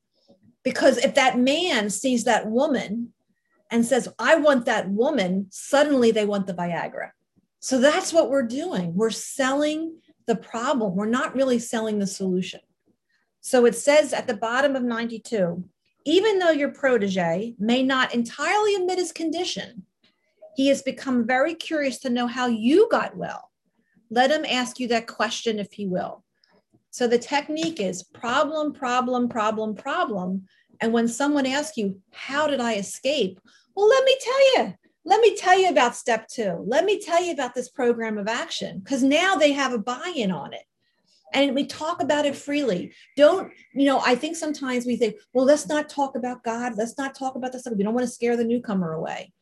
Because 0.62 0.96
if 0.98 1.14
that 1.14 1.38
man 1.38 1.90
sees 1.90 2.24
that 2.24 2.48
woman 2.48 3.12
and 3.70 3.84
says, 3.84 4.08
I 4.18 4.36
want 4.36 4.64
that 4.64 4.88
woman, 4.88 5.48
suddenly 5.50 6.10
they 6.10 6.24
want 6.24 6.46
the 6.46 6.54
Viagra. 6.54 7.10
So 7.60 7.78
that's 7.78 8.12
what 8.12 8.30
we're 8.30 8.46
doing. 8.46 8.94
We're 8.94 9.10
selling 9.10 9.98
the 10.26 10.36
problem, 10.36 10.96
we're 10.96 11.06
not 11.06 11.34
really 11.34 11.58
selling 11.58 11.98
the 11.98 12.06
solution. 12.06 12.60
So 13.42 13.66
it 13.66 13.74
says 13.74 14.14
at 14.14 14.26
the 14.26 14.36
bottom 14.36 14.74
of 14.74 14.82
92 14.82 15.64
even 16.04 16.38
though 16.38 16.50
your 16.50 16.70
protege 16.70 17.54
may 17.58 17.82
not 17.82 18.14
entirely 18.14 18.74
admit 18.74 18.98
his 18.98 19.12
condition, 19.12 19.84
he 20.54 20.68
has 20.68 20.82
become 20.82 21.26
very 21.26 21.54
curious 21.54 21.98
to 22.00 22.10
know 22.10 22.26
how 22.26 22.46
you 22.46 22.88
got 22.90 23.16
well. 23.16 23.50
Let 24.10 24.30
him 24.30 24.44
ask 24.48 24.78
you 24.78 24.88
that 24.88 25.06
question 25.06 25.58
if 25.58 25.72
he 25.72 25.86
will. 25.86 26.24
So 26.90 27.08
the 27.08 27.18
technique 27.18 27.80
is 27.80 28.04
problem, 28.04 28.72
problem, 28.72 29.28
problem, 29.28 29.74
problem. 29.74 30.44
And 30.80 30.92
when 30.92 31.08
someone 31.08 31.46
asks 31.46 31.76
you, 31.76 32.00
How 32.12 32.46
did 32.46 32.60
I 32.60 32.74
escape? 32.74 33.40
Well, 33.74 33.88
let 33.88 34.04
me 34.04 34.16
tell 34.20 34.54
you. 34.54 34.74
Let 35.04 35.20
me 35.20 35.36
tell 35.36 35.58
you 35.58 35.68
about 35.68 35.96
step 35.96 36.28
two. 36.28 36.64
Let 36.66 36.84
me 36.84 37.00
tell 37.00 37.22
you 37.22 37.32
about 37.32 37.54
this 37.54 37.68
program 37.68 38.16
of 38.16 38.28
action 38.28 38.78
because 38.78 39.02
now 39.02 39.34
they 39.34 39.52
have 39.52 39.72
a 39.72 39.78
buy 39.78 40.12
in 40.14 40.30
on 40.30 40.54
it. 40.54 40.62
And 41.34 41.54
we 41.54 41.66
talk 41.66 42.00
about 42.00 42.24
it 42.24 42.36
freely. 42.36 42.92
Don't, 43.16 43.52
you 43.74 43.84
know, 43.86 44.00
I 44.00 44.14
think 44.14 44.36
sometimes 44.36 44.86
we 44.86 44.96
think, 44.96 45.16
well, 45.32 45.44
let's 45.44 45.66
not 45.66 45.88
talk 45.88 46.16
about 46.16 46.44
God. 46.44 46.74
Let's 46.76 46.96
not 46.96 47.14
talk 47.14 47.34
about 47.34 47.52
this. 47.52 47.62
Stuff. 47.62 47.74
We 47.76 47.84
don't 47.84 47.94
want 47.94 48.06
to 48.06 48.12
scare 48.12 48.36
the 48.36 48.44
newcomer 48.44 48.92
away 48.92 49.32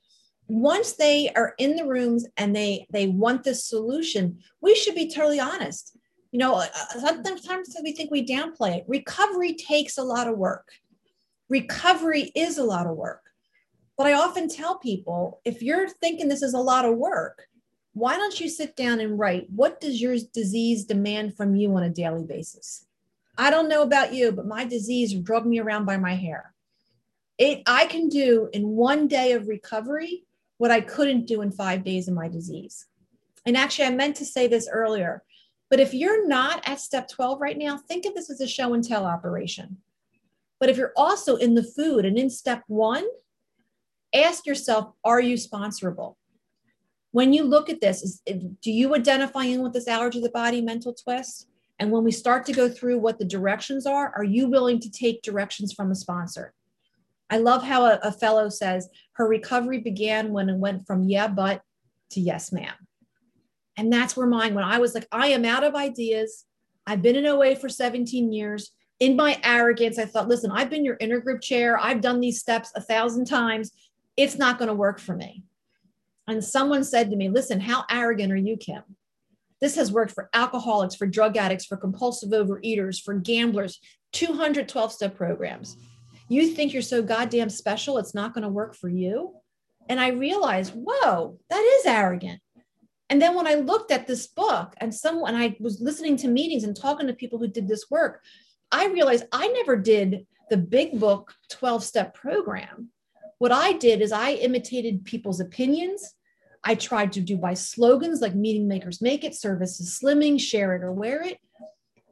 once 0.49 0.95
they 0.95 1.31
are 1.37 1.55
in 1.59 1.77
the 1.77 1.87
rooms 1.87 2.27
and 2.37 2.55
they 2.55 2.85
they 2.91 3.07
want 3.07 3.45
this 3.45 3.65
solution 3.65 4.37
we 4.61 4.75
should 4.75 4.95
be 4.95 5.09
totally 5.09 5.39
honest 5.39 5.97
you 6.33 6.39
know, 6.39 6.65
sometimes 6.99 7.77
we 7.85 7.93
think 7.93 8.11
we 8.11 8.27
downplay 8.27 8.79
it. 8.79 8.85
Recovery 8.89 9.53
takes 9.53 9.99
a 9.99 10.03
lot 10.03 10.29
of 10.29 10.39
work. 10.39 10.67
Recovery 11.51 12.33
is 12.35 12.57
a 12.57 12.65
lot 12.65 12.87
of 12.87 12.97
work. 12.97 13.21
But 13.99 14.07
I 14.07 14.15
often 14.15 14.49
tell 14.49 14.79
people 14.79 15.43
if 15.45 15.63
you're 15.63 15.89
thinking 15.89 16.29
this 16.29 16.43
is 16.43 16.55
a 16.55 16.59
lot 16.59 16.87
of 16.87 16.97
work, 16.97 17.47
why 17.95 18.17
don't 18.17 18.41
you 18.41 18.49
sit 18.49 18.75
down 18.77 19.01
and 19.01 19.19
write 19.19 19.49
what 19.51 19.81
does 19.81 20.01
your 20.01 20.17
disease 20.33 20.85
demand 20.85 21.37
from 21.37 21.55
you 21.55 21.75
on 21.75 21.83
a 21.83 21.91
daily 21.91 22.25
basis? 22.25 22.87
I 23.37 23.51
don't 23.51 23.69
know 23.69 23.83
about 23.83 24.13
you, 24.15 24.33
but 24.33 24.47
my 24.47 24.65
disease 24.65 25.15
drug 25.15 25.47
me 25.47 25.59
around 25.59 25.85
by 25.85 25.97
my 25.97 26.15
hair. 26.15 26.55
It 27.39 27.63
I 27.67 27.87
can 27.87 28.09
do 28.09 28.49
in 28.53 28.69
one 28.69 29.09
day 29.09 29.33
of 29.33 29.49
recovery 29.49 30.25
what 30.59 30.71
I 30.71 30.81
couldn't 30.81 31.27
do 31.27 31.43
in 31.43 31.51
5 31.51 31.83
days 31.85 32.09
of 32.09 32.15
my 32.15 32.29
disease. 32.29 32.87
And 33.45 33.57
actually 33.57 33.87
I 33.87 33.91
meant 33.91 34.17
to 34.17 34.25
say 34.25 34.47
this 34.47 34.69
earlier. 34.71 35.23
But 35.69 35.81
if 35.81 35.95
you're 35.95 36.29
not 36.29 36.63
at 36.69 36.81
step 36.81 37.09
12 37.09 37.41
right 37.41 37.57
now, 37.57 37.79
think 37.79 38.05
of 38.05 38.15
this 38.15 38.31
as 38.31 38.41
a 38.41 38.47
show 38.47 38.75
and 38.75 38.85
tell 38.85 39.07
operation. 39.07 39.79
But 40.61 40.69
if 40.69 40.77
you're 40.77 40.93
also 40.97 41.37
in 41.37 41.55
the 41.55 41.65
food 41.65 42.05
and 42.05 42.19
in 42.19 42.31
step 42.31 42.63
one, 42.69 43.05
ask 44.15 44.47
yourself, 44.47 44.93
are 45.03 45.21
you 45.21 45.37
sponsorable? 45.37 46.17
When 47.13 47.33
you 47.33 47.45
look 47.45 47.71
at 47.71 47.81
this, 47.81 48.03
is, 48.03 48.23
do 48.27 48.73
you 48.73 48.95
identify 48.95 49.45
in 49.45 49.63
with 49.63 49.73
this 49.73 49.89
allergy 49.89 50.19
of 50.19 50.25
the 50.25 50.31
body 50.31 50.61
mental 50.61 50.95
twist? 50.95 51.47
And 51.79 51.91
when 51.91 52.05
we 52.05 52.13
start 52.13 52.45
to 52.47 52.53
go 52.53 52.69
through 52.69 52.99
what 52.99 53.19
the 53.19 53.25
directions 53.25 53.87
are, 53.87 54.13
are 54.17 54.25
you 54.25 54.49
willing 54.49 54.81
to 54.81 54.91
take 54.91 55.23
directions 55.23 55.73
from 55.73 55.91
a 55.91 55.95
sponsor? 55.95 56.53
I 57.29 57.39
love 57.39 57.63
how 57.63 57.85
a, 57.85 57.99
a 58.03 58.13
fellow 58.13 58.49
says 58.49 58.89
her 59.13 59.27
recovery 59.27 59.79
began 59.79 60.33
when 60.33 60.49
it 60.49 60.57
went 60.57 60.87
from 60.87 61.05
yeah, 61.05 61.29
but 61.29 61.63
to 62.11 62.21
yes, 62.21 62.53
ma'am. 62.53 62.75
And 63.77 63.93
that's 63.93 64.17
where 64.17 64.27
mine, 64.27 64.55
when 64.55 64.65
I 64.65 64.79
was 64.79 64.95
like, 64.95 65.09
I 65.13 65.29
am 65.29 65.45
out 65.45 65.65
of 65.65 65.75
ideas. 65.75 66.45
I've 66.87 67.03
been 67.03 67.17
in 67.17 67.27
OA 67.27 67.57
for 67.57 67.69
17 67.69 68.33
years. 68.33 68.73
In 69.01 69.17
my 69.17 69.41
arrogance, 69.43 69.99
I 69.99 70.05
thought, 70.05 70.29
listen, 70.29 70.51
I've 70.51 70.71
been 70.71 70.85
your 70.85 70.99
intergroup 70.99 71.43
chair. 71.43 71.79
I've 71.79 72.01
done 72.01 72.21
these 72.21 72.39
steps 72.39 72.71
a 72.77 72.81
thousand 72.81 73.25
times. 73.25 73.73
It's 74.17 74.37
not 74.37 74.59
going 74.59 74.69
to 74.69 74.75
work 74.75 75.01
for 75.01 75.17
me. 75.17 75.43
And 76.33 76.43
someone 76.43 76.83
said 76.83 77.11
to 77.11 77.17
me, 77.17 77.29
listen, 77.29 77.61
how 77.61 77.85
arrogant 77.91 78.33
are 78.33 78.37
you, 78.37 78.57
Kim? 78.57 78.83
This 79.61 79.77
has 79.77 79.93
worked 79.93 80.13
for 80.13 80.31
alcoholics, 80.33 80.95
for 80.95 81.07
drug 81.07 81.37
addicts, 81.37 81.67
for 81.67 81.77
compulsive 81.77 82.31
overeaters, 82.31 83.03
for 83.03 83.13
gamblers, 83.13 83.79
212 84.13 84.93
step 84.93 85.15
programs. 85.15 85.77
You 86.31 86.49
think 86.49 86.73
you're 86.73 86.81
so 86.81 87.03
goddamn 87.03 87.51
special, 87.51 87.99
it's 87.99 88.15
not 88.15 88.33
going 88.33 88.45
to 88.45 88.49
work 88.49 88.75
for 88.75 88.89
you? 88.89 89.35
And 89.91 90.01
I 90.01 90.09
realized, 90.09 90.73
whoa, 90.75 91.39
that 91.51 91.79
is 91.81 91.85
arrogant. 91.85 92.41
And 93.11 93.21
then 93.21 93.35
when 93.35 93.47
I 93.47 93.55
looked 93.57 93.91
at 93.91 94.07
this 94.07 94.27
book 94.27 94.73
and 94.79 94.95
someone 94.95 95.35
I 95.35 95.55
was 95.61 95.83
listening 95.83 96.17
to 96.17 96.29
meetings 96.29 96.65
and 96.65 96.75
talking 96.75 97.09
to 97.09 97.13
people 97.13 97.39
who 97.39 97.47
did 97.47 97.69
this 97.69 97.91
work, 97.91 98.23
I 98.73 98.87
realized 98.87 99.27
I 99.33 99.49
never 99.49 99.77
did 99.77 100.27
the 100.49 100.57
big 100.57 100.99
book 100.99 101.35
12 101.51 101.85
step 101.85 102.15
program. 102.15 102.89
What 103.37 103.53
I 103.53 103.75
did 103.75 104.01
is 104.01 104.13
I 104.13 104.31
imitated 104.31 105.05
people's 105.05 105.41
opinions. 105.41 106.15
I 106.65 106.75
tried 106.75 107.13
to 107.13 107.21
do 107.21 107.37
by 107.37 107.55
slogans 107.55 108.21
like 108.21 108.35
meeting 108.35 108.69
makers 108.69 109.03
make 109.03 109.25
it, 109.25 109.35
services 109.35 110.01
slimming, 110.03 110.41
share 110.41 110.75
it 110.77 110.83
or 110.83 110.93
wear 110.93 111.23
it. 111.23 111.39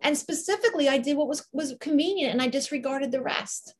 And 0.03 0.17
specifically, 0.17 0.89
I 0.89 0.99
did 0.99 1.17
what 1.17 1.29
was, 1.29 1.47
was 1.53 1.75
convenient 1.81 2.33
and 2.33 2.43
I 2.43 2.49
disregarded 2.49 3.13
the 3.13 3.23
rest. 3.23 3.75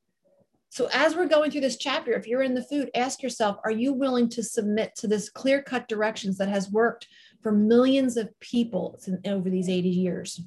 So, 0.69 0.89
as 0.93 1.17
we're 1.17 1.27
going 1.27 1.51
through 1.51 1.63
this 1.63 1.79
chapter, 1.79 2.13
if 2.13 2.29
you're 2.29 2.43
in 2.43 2.55
the 2.55 2.63
food, 2.63 2.91
ask 2.95 3.23
yourself 3.23 3.57
are 3.65 3.73
you 3.73 3.93
willing 3.93 4.29
to 4.31 4.43
submit 4.43 4.95
to 4.97 5.09
this 5.09 5.29
clear 5.29 5.63
cut 5.63 5.89
directions 5.89 6.39
that 6.39 6.49
has 6.49 6.71
worked 6.71 7.09
for 7.43 7.51
millions 7.51 8.17
of 8.17 8.29
people 8.39 9.01
over 9.25 9.51
these 9.51 9.69
80 9.69 9.89
years? 9.89 10.41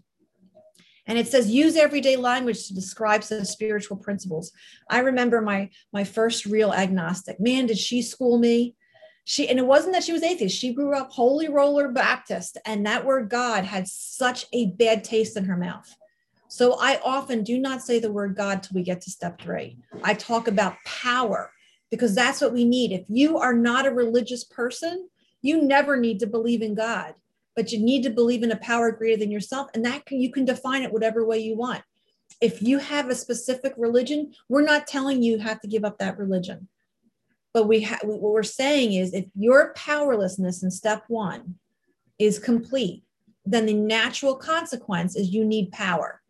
And 1.05 1.17
it 1.17 1.27
says 1.27 1.51
use 1.51 1.75
everyday 1.75 2.15
language 2.15 2.67
to 2.67 2.73
describe 2.73 3.25
some 3.25 3.43
spiritual 3.43 3.97
principles. 3.97 4.53
I 4.89 4.99
remember 4.99 5.41
my 5.41 5.69
my 5.91 6.05
first 6.05 6.45
real 6.45 6.71
agnostic. 6.71 7.41
Man, 7.41 7.65
did 7.65 7.77
she 7.77 8.01
school 8.01 8.37
me? 8.37 8.75
She 9.25 9.47
and 9.47 9.57
it 9.57 9.65
wasn't 9.65 9.93
that 9.93 10.03
she 10.03 10.13
was 10.13 10.23
atheist. 10.23 10.57
She 10.57 10.73
grew 10.73 10.95
up 10.95 11.11
holy 11.11 11.47
roller 11.47 11.87
Baptist, 11.87 12.57
and 12.65 12.85
that 12.85 13.05
word 13.05 13.29
God 13.29 13.63
had 13.63 13.87
such 13.87 14.45
a 14.51 14.67
bad 14.71 15.03
taste 15.03 15.37
in 15.37 15.45
her 15.45 15.57
mouth. 15.57 15.95
So 16.49 16.77
I 16.79 16.99
often 17.03 17.43
do 17.43 17.57
not 17.57 17.81
say 17.81 17.99
the 17.99 18.11
word 18.11 18.35
God 18.35 18.61
till 18.61 18.75
we 18.75 18.83
get 18.83 19.01
to 19.01 19.11
step 19.11 19.41
three. 19.41 19.77
I 20.03 20.13
talk 20.13 20.47
about 20.47 20.75
power 20.85 21.51
because 21.89 22.13
that's 22.13 22.41
what 22.41 22.53
we 22.53 22.65
need. 22.65 22.91
If 22.91 23.05
you 23.07 23.37
are 23.37 23.53
not 23.53 23.87
a 23.87 23.91
religious 23.91 24.43
person, 24.43 25.09
you 25.41 25.63
never 25.63 25.97
need 25.97 26.19
to 26.19 26.27
believe 26.27 26.61
in 26.61 26.75
God, 26.75 27.15
but 27.55 27.71
you 27.71 27.79
need 27.79 28.03
to 28.03 28.09
believe 28.09 28.43
in 28.43 28.51
a 28.51 28.57
power 28.57 28.91
greater 28.91 29.17
than 29.17 29.31
yourself. 29.31 29.69
And 29.73 29.83
that 29.85 30.05
can, 30.05 30.21
you 30.21 30.31
can 30.31 30.45
define 30.45 30.83
it 30.83 30.93
whatever 30.93 31.25
way 31.25 31.39
you 31.39 31.55
want. 31.55 31.81
If 32.39 32.61
you 32.61 32.77
have 32.77 33.09
a 33.09 33.15
specific 33.15 33.73
religion, 33.77 34.33
we're 34.49 34.61
not 34.61 34.85
telling 34.85 35.23
you, 35.23 35.33
you 35.33 35.39
have 35.39 35.61
to 35.61 35.67
give 35.67 35.85
up 35.85 35.97
that 35.99 36.17
religion. 36.17 36.67
But 37.53 37.67
we 37.67 37.81
ha- 37.81 37.99
what 38.03 38.21
we're 38.21 38.43
saying 38.43 38.93
is 38.93 39.13
if 39.13 39.25
your 39.35 39.73
powerlessness 39.75 40.63
in 40.63 40.71
step 40.71 41.03
one 41.07 41.55
is 42.17 42.39
complete, 42.39 43.03
then 43.45 43.65
the 43.65 43.73
natural 43.73 44.35
consequence 44.35 45.15
is 45.15 45.33
you 45.33 45.45
need 45.45 45.71
power. 45.71 46.21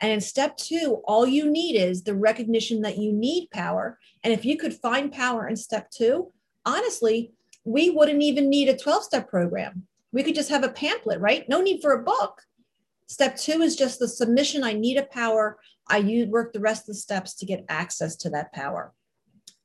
And 0.00 0.12
in 0.12 0.20
step 0.20 0.56
two, 0.56 1.02
all 1.04 1.26
you 1.26 1.50
need 1.50 1.76
is 1.76 2.02
the 2.02 2.14
recognition 2.14 2.82
that 2.82 2.98
you 2.98 3.12
need 3.12 3.50
power. 3.50 3.98
And 4.22 4.32
if 4.32 4.44
you 4.44 4.56
could 4.56 4.74
find 4.74 5.12
power 5.12 5.48
in 5.48 5.56
step 5.56 5.90
two, 5.90 6.32
honestly, 6.64 7.32
we 7.64 7.90
wouldn't 7.90 8.22
even 8.22 8.48
need 8.48 8.68
a 8.68 8.76
12 8.76 9.04
step 9.04 9.28
program. 9.28 9.86
We 10.12 10.22
could 10.22 10.34
just 10.34 10.50
have 10.50 10.64
a 10.64 10.70
pamphlet, 10.70 11.20
right? 11.20 11.48
No 11.48 11.60
need 11.60 11.80
for 11.82 11.92
a 11.92 12.02
book. 12.02 12.42
Step 13.08 13.36
two 13.36 13.62
is 13.62 13.76
just 13.76 13.98
the 13.98 14.08
submission. 14.08 14.64
I 14.64 14.72
need 14.72 14.96
a 14.96 15.04
power. 15.04 15.58
I 15.88 16.26
work 16.28 16.52
the 16.52 16.60
rest 16.60 16.82
of 16.82 16.88
the 16.88 16.94
steps 16.94 17.34
to 17.34 17.46
get 17.46 17.64
access 17.68 18.16
to 18.16 18.30
that 18.30 18.52
power. 18.52 18.92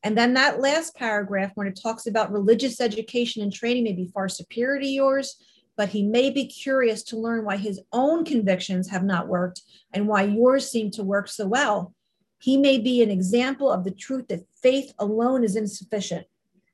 And 0.03 0.17
then 0.17 0.33
that 0.33 0.59
last 0.59 0.95
paragraph, 0.95 1.51
when 1.55 1.67
it 1.67 1.79
talks 1.81 2.07
about 2.07 2.31
religious 2.31 2.81
education 2.81 3.43
and 3.43 3.53
training 3.53 3.83
may 3.83 3.93
be 3.93 4.11
far 4.13 4.29
superior 4.29 4.79
to 4.79 4.87
yours, 4.87 5.37
but 5.77 5.89
he 5.89 6.03
may 6.03 6.29
be 6.29 6.45
curious 6.45 7.03
to 7.03 7.17
learn 7.17 7.45
why 7.45 7.57
his 7.57 7.81
own 7.93 8.25
convictions 8.25 8.89
have 8.89 9.03
not 9.03 9.27
worked 9.27 9.61
and 9.93 10.07
why 10.07 10.23
yours 10.23 10.69
seem 10.69 10.91
to 10.91 11.03
work 11.03 11.27
so 11.27 11.47
well. 11.47 11.93
He 12.39 12.57
may 12.57 12.79
be 12.79 13.03
an 13.03 13.11
example 13.11 13.71
of 13.71 13.83
the 13.83 13.91
truth 13.91 14.27
that 14.29 14.45
faith 14.61 14.93
alone 14.97 15.43
is 15.43 15.55
insufficient. 15.55 16.25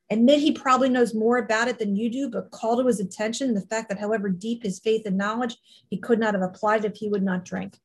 Admit 0.09 0.39
he 0.39 0.53
probably 0.53 0.87
knows 0.87 1.13
more 1.13 1.37
about 1.37 1.67
it 1.67 1.79
than 1.79 1.97
you 1.97 2.09
do, 2.09 2.29
but 2.29 2.51
call 2.51 2.77
to 2.77 2.87
his 2.87 3.01
attention 3.01 3.53
the 3.53 3.61
fact 3.61 3.89
that 3.89 3.99
however 3.99 4.29
deep 4.29 4.63
his 4.63 4.79
faith 4.79 5.05
and 5.05 5.17
knowledge, 5.17 5.57
he 5.89 5.97
could 5.97 6.19
not 6.19 6.33
have 6.33 6.43
applied 6.43 6.85
if 6.85 6.95
he 6.95 7.09
would 7.09 7.23
not 7.23 7.43
drink. 7.43 7.77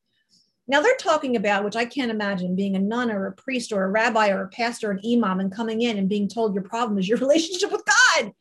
Now 0.67 0.81
they're 0.81 0.95
talking 0.95 1.35
about, 1.35 1.65
which 1.65 1.75
I 1.75 1.85
can't 1.85 2.11
imagine, 2.11 2.55
being 2.55 2.75
a 2.75 2.79
nun 2.79 3.11
or 3.11 3.27
a 3.27 3.33
priest 3.33 3.71
or 3.73 3.83
a 3.83 3.89
rabbi 3.89 4.29
or 4.29 4.43
a 4.43 4.49
pastor, 4.49 4.91
an 4.91 5.01
imam, 5.05 5.39
and 5.39 5.51
coming 5.51 5.81
in 5.81 5.97
and 5.97 6.07
being 6.07 6.27
told 6.27 6.53
your 6.53 6.63
problem 6.63 6.97
is 6.97 7.07
your 7.07 7.17
relationship 7.19 7.71
with 7.71 7.83
God. 7.85 8.31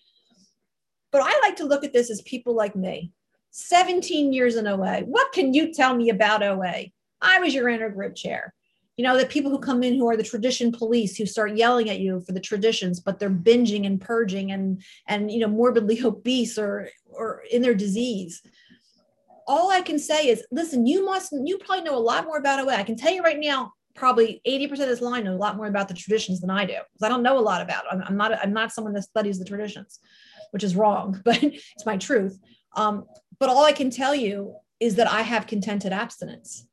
But 1.11 1.23
I 1.23 1.39
like 1.41 1.57
to 1.57 1.65
look 1.65 1.85
at 1.85 1.93
this 1.93 2.11
as 2.11 2.23
people 2.23 2.55
like 2.55 2.77
me 2.77 3.13
17 3.51 4.33
years 4.33 4.57
in 4.57 4.67
OA. 4.67 5.01
What 5.01 5.33
can 5.33 5.53
you 5.53 5.73
tell 5.73 5.95
me 5.95 6.09
about 6.09 6.43
OA? 6.43 6.87
I 7.21 7.39
was 7.41 7.55
your 7.55 7.67
intergroup 7.67 8.17
chair. 8.17 8.55
You 8.97 9.05
know, 9.05 9.17
the 9.17 9.27
people 9.27 9.51
who 9.51 9.59
come 9.59 9.83
in 9.83 9.95
who 9.95 10.09
are 10.09 10.17
the 10.17 10.23
tradition 10.23 10.71
police 10.71 11.17
who 11.17 11.25
start 11.25 11.57
yelling 11.57 11.89
at 11.89 12.01
you 12.01 12.21
for 12.21 12.33
the 12.33 12.41
traditions, 12.41 13.01
but 13.01 13.19
they're 13.19 13.31
binging 13.31 13.87
and 13.87 14.01
purging 14.01 14.53
and 14.53 14.83
and 15.09 15.31
you 15.31 15.41
know 15.41 15.49
morbidly 15.49 16.01
obese 16.05 16.59
or 16.59 16.89
or 17.07 17.43
in 17.51 17.63
their 17.63 17.75
disease. 17.75 18.43
All 19.47 19.71
I 19.71 19.81
can 19.81 19.99
say 19.99 20.29
is, 20.29 20.45
listen, 20.51 20.87
you 20.87 21.05
must 21.05 21.33
you 21.45 21.59
probably 21.59 21.85
know 21.85 21.97
a 21.97 21.99
lot 21.99 22.25
more 22.25 22.39
about 22.39 22.61
OA. 22.61 22.75
I 22.75 22.85
can 22.85 22.97
tell 22.97 23.13
you 23.13 23.23
right 23.23 23.39
now, 23.39 23.73
probably 23.95 24.41
80% 24.47 24.73
of 24.73 24.79
this 24.79 25.01
line 25.01 25.25
know 25.25 25.35
a 25.35 25.37
lot 25.37 25.57
more 25.57 25.67
about 25.67 25.89
the 25.89 25.95
traditions 25.95 26.41
than 26.41 26.51
I 26.51 26.65
do 26.65 26.75
because 26.75 27.05
I 27.05 27.09
don't 27.09 27.23
know 27.23 27.39
a 27.39 27.41
lot 27.41 27.61
about 27.61 27.85
it. 27.85 27.89
I'm, 27.93 28.03
I'm 28.03 28.17
not 28.17 28.33
I'm 28.43 28.53
not 28.53 28.73
someone 28.73 28.95
that 28.95 29.03
studies 29.03 29.39
the 29.39 29.45
traditions 29.45 29.99
which 30.53 30.63
is 30.63 30.77
wrong, 30.77 31.21
but 31.25 31.43
it's 31.43 31.85
my 31.85 31.97
truth. 31.97 32.39
Um, 32.77 33.07
but 33.41 33.49
all 33.49 33.65
I 33.65 33.73
can 33.73 33.91
tell 33.91 34.15
you 34.15 34.55
is 34.79 34.95
that 34.95 35.11
I 35.11 35.23
have 35.23 35.47
contented 35.49 35.93
abstinence, 35.93 36.67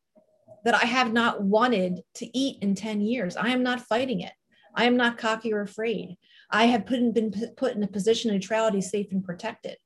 that 0.64 0.76
I 0.76 0.86
have 0.86 1.12
not 1.12 1.42
wanted 1.42 2.02
to 2.16 2.38
eat 2.38 2.62
in 2.62 2.76
10 2.76 3.02
years. 3.02 3.36
I 3.36 3.50
am 3.50 3.64
not 3.64 3.82
fighting 3.82 4.22
it. 4.22 4.34
I 4.76 4.86
am 4.86 4.98
not 4.98 5.18
cocky 5.18 5.52
or 5.52 5.62
afraid. 5.62 6.16
I 6.52 6.66
have 6.66 6.86
put 6.86 7.00
in, 7.00 7.12
been 7.12 7.34
put 7.58 7.76
in 7.76 7.84
a 7.84 7.88
position 7.88 8.30
of 8.30 8.36
neutrality, 8.36 8.82
safe 8.82 9.12
and 9.12 9.24
protected. 9.24 9.78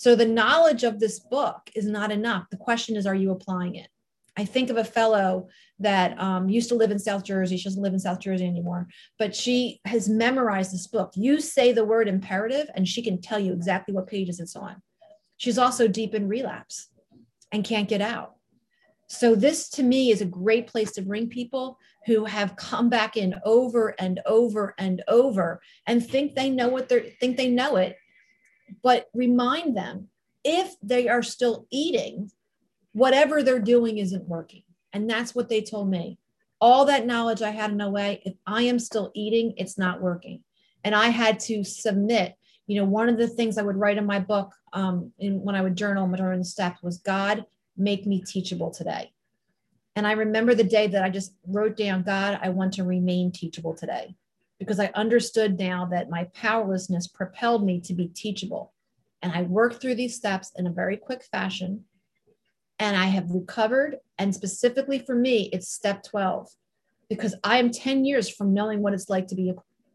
So 0.00 0.16
the 0.16 0.24
knowledge 0.24 0.82
of 0.82 0.98
this 0.98 1.20
book 1.20 1.70
is 1.74 1.84
not 1.84 2.10
enough. 2.10 2.48
The 2.48 2.56
question 2.56 2.96
is, 2.96 3.04
are 3.04 3.14
you 3.14 3.32
applying 3.32 3.74
it? 3.74 3.88
I 4.34 4.46
think 4.46 4.70
of 4.70 4.78
a 4.78 4.82
fellow 4.82 5.48
that 5.78 6.18
um, 6.18 6.48
used 6.48 6.70
to 6.70 6.74
live 6.74 6.90
in 6.90 6.98
South 6.98 7.22
Jersey. 7.22 7.58
She 7.58 7.64
doesn't 7.64 7.82
live 7.82 7.92
in 7.92 7.98
South 7.98 8.18
Jersey 8.18 8.46
anymore, 8.46 8.88
but 9.18 9.36
she 9.36 9.78
has 9.84 10.08
memorized 10.08 10.72
this 10.72 10.86
book. 10.86 11.12
You 11.16 11.38
say 11.38 11.72
the 11.72 11.84
word 11.84 12.08
imperative, 12.08 12.70
and 12.74 12.88
she 12.88 13.02
can 13.02 13.20
tell 13.20 13.38
you 13.38 13.52
exactly 13.52 13.92
what 13.92 14.06
pages 14.06 14.40
it's 14.40 14.56
on. 14.56 14.80
She's 15.36 15.58
also 15.58 15.86
deep 15.86 16.14
in 16.14 16.28
relapse 16.28 16.88
and 17.52 17.62
can't 17.62 17.86
get 17.86 18.00
out. 18.00 18.36
So, 19.06 19.34
this 19.34 19.68
to 19.70 19.82
me 19.82 20.10
is 20.10 20.22
a 20.22 20.24
great 20.24 20.66
place 20.66 20.92
to 20.92 21.02
bring 21.02 21.28
people 21.28 21.76
who 22.06 22.24
have 22.24 22.56
come 22.56 22.88
back 22.88 23.18
in 23.18 23.34
over 23.44 23.94
and 23.98 24.18
over 24.24 24.74
and 24.78 25.02
over 25.08 25.60
and 25.86 26.02
think 26.02 26.34
they 26.34 26.48
know 26.48 26.68
what 26.68 26.88
they 26.88 27.16
think 27.20 27.36
they 27.36 27.50
know 27.50 27.76
it, 27.76 27.96
but 28.82 29.08
remind 29.14 29.76
them 29.76 30.08
if 30.44 30.74
they 30.82 31.08
are 31.08 31.22
still 31.22 31.66
eating 31.70 32.30
whatever 32.92 33.42
they're 33.42 33.58
doing 33.58 33.98
isn't 33.98 34.28
working. 34.28 34.62
And 34.92 35.08
that's 35.08 35.34
what 35.34 35.48
they 35.48 35.60
told 35.60 35.90
me. 35.90 36.18
All 36.60 36.84
that 36.86 37.06
knowledge 37.06 37.42
I 37.42 37.50
had 37.50 37.70
in 37.70 37.80
OA, 37.80 38.18
if 38.24 38.34
I 38.46 38.62
am 38.62 38.78
still 38.78 39.10
eating, 39.14 39.54
it's 39.56 39.78
not 39.78 40.00
working. 40.00 40.42
And 40.84 40.94
I 40.94 41.08
had 41.08 41.40
to 41.40 41.64
submit. 41.64 42.34
You 42.66 42.76
know, 42.80 42.84
one 42.84 43.08
of 43.08 43.18
the 43.18 43.28
things 43.28 43.58
I 43.58 43.62
would 43.62 43.76
write 43.76 43.98
in 43.98 44.06
my 44.06 44.18
book, 44.18 44.52
um, 44.72 45.12
in, 45.18 45.42
when 45.42 45.54
I 45.54 45.62
would 45.62 45.76
journal 45.76 46.08
the 46.08 46.44
steps, 46.44 46.82
was 46.82 46.98
God, 46.98 47.44
make 47.76 48.06
me 48.06 48.22
teachable 48.22 48.70
today. 48.70 49.12
And 49.96 50.06
I 50.06 50.12
remember 50.12 50.54
the 50.54 50.64
day 50.64 50.86
that 50.86 51.02
I 51.02 51.10
just 51.10 51.34
wrote 51.46 51.76
down, 51.76 52.02
God, 52.02 52.38
I 52.42 52.50
want 52.50 52.74
to 52.74 52.84
remain 52.84 53.32
teachable 53.32 53.74
today 53.74 54.14
because 54.60 54.78
I 54.78 54.92
understood 54.94 55.58
now 55.58 55.88
that 55.90 56.10
my 56.10 56.24
powerlessness 56.34 57.08
propelled 57.08 57.64
me 57.64 57.80
to 57.80 57.94
be 57.94 58.08
teachable. 58.08 58.74
And 59.22 59.32
I 59.32 59.42
worked 59.42 59.80
through 59.80 59.94
these 59.96 60.14
steps 60.14 60.52
in 60.56 60.66
a 60.66 60.72
very 60.72 60.98
quick 60.98 61.24
fashion 61.24 61.86
and 62.78 62.96
I 62.96 63.06
have 63.06 63.30
recovered. 63.30 63.96
And 64.18 64.34
specifically 64.34 64.98
for 64.98 65.14
me, 65.14 65.48
it's 65.52 65.68
step 65.68 66.02
12 66.02 66.48
because 67.08 67.34
I 67.42 67.58
am 67.58 67.70
10 67.70 68.04
years 68.04 68.28
from 68.28 68.52
knowing 68.52 68.82
what 68.82 68.92
it's 68.92 69.08
like 69.08 69.28
to 69.28 69.34
be, 69.34 69.52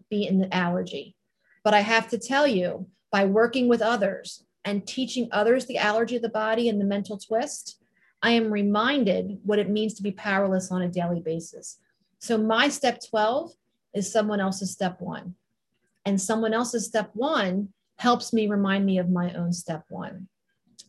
be 0.10 0.26
in 0.28 0.40
the 0.40 0.54
allergy. 0.54 1.16
But 1.64 1.76
I 1.76 1.82
have 1.82 2.10
to 2.10 2.18
tell 2.18 2.48
you, 2.48 2.88
by 3.12 3.26
working 3.26 3.68
with 3.68 3.82
others 3.82 4.44
and 4.66 4.86
teaching 4.86 5.30
others 5.32 5.68
the 5.68 5.78
allergy 5.78 6.16
of 6.16 6.22
the 6.24 6.30
body 6.30 6.70
and 6.70 6.82
the 6.82 6.86
mental 6.86 7.18
twist, 7.18 7.82
I 8.22 8.32
am 8.32 8.52
reminded 8.52 9.40
what 9.44 9.60
it 9.60 9.70
means 9.70 9.94
to 9.96 10.04
be 10.04 10.12
powerless 10.12 10.72
on 10.72 10.82
a 10.82 10.90
daily 10.90 11.22
basis. 11.22 11.78
So 12.20 12.38
my 12.38 12.68
step 12.70 13.00
12 13.08 13.52
is 13.96 14.12
someone 14.12 14.40
else's 14.40 14.72
step 14.72 15.02
one. 15.02 15.36
And 16.06 16.22
someone 16.22 16.54
else's 16.54 16.86
step 16.86 17.10
one 17.14 17.70
helps 17.98 18.34
me 18.34 18.48
remind 18.48 18.86
me 18.86 19.00
of 19.00 19.10
my 19.10 19.34
own 19.34 19.54
step 19.54 19.86
one. 19.90 20.28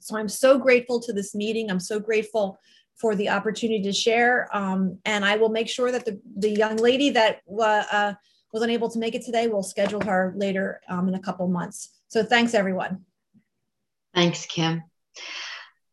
So 0.01 0.17
I'm 0.17 0.29
so 0.29 0.59
grateful 0.59 1.01
to 1.01 1.13
this 1.13 1.35
meeting. 1.35 1.71
I'm 1.71 1.81
so 1.81 1.99
grateful 1.99 2.59
for 2.97 3.15
the 3.15 3.29
opportunity 3.29 3.83
to 3.83 3.93
share. 3.93 4.49
Um, 4.53 4.99
and 5.05 5.25
I 5.25 5.37
will 5.37 5.49
make 5.49 5.69
sure 5.69 5.93
that 5.93 6.05
the, 6.05 6.21
the 6.37 6.51
young 6.51 6.77
lady 6.77 7.11
that 7.11 7.41
uh, 7.61 8.15
was 8.53 8.63
unable 8.63 8.91
to 8.91 8.99
make 8.99 9.15
it 9.15 9.25
today, 9.25 9.49
will 9.49 9.63
schedule 9.63 10.01
her 10.03 10.33
later 10.37 10.81
um, 10.89 11.09
in 11.09 11.15
a 11.15 11.21
couple 11.21 11.47
months. 11.49 11.91
So 12.09 12.23
thanks, 12.23 12.55
everyone. 12.55 13.05
Thanks, 14.15 14.47
Kim. 14.47 14.83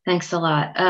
Thanks 0.05 0.31
a 0.31 0.39
lot. 0.39 0.79
Um, 0.79 0.87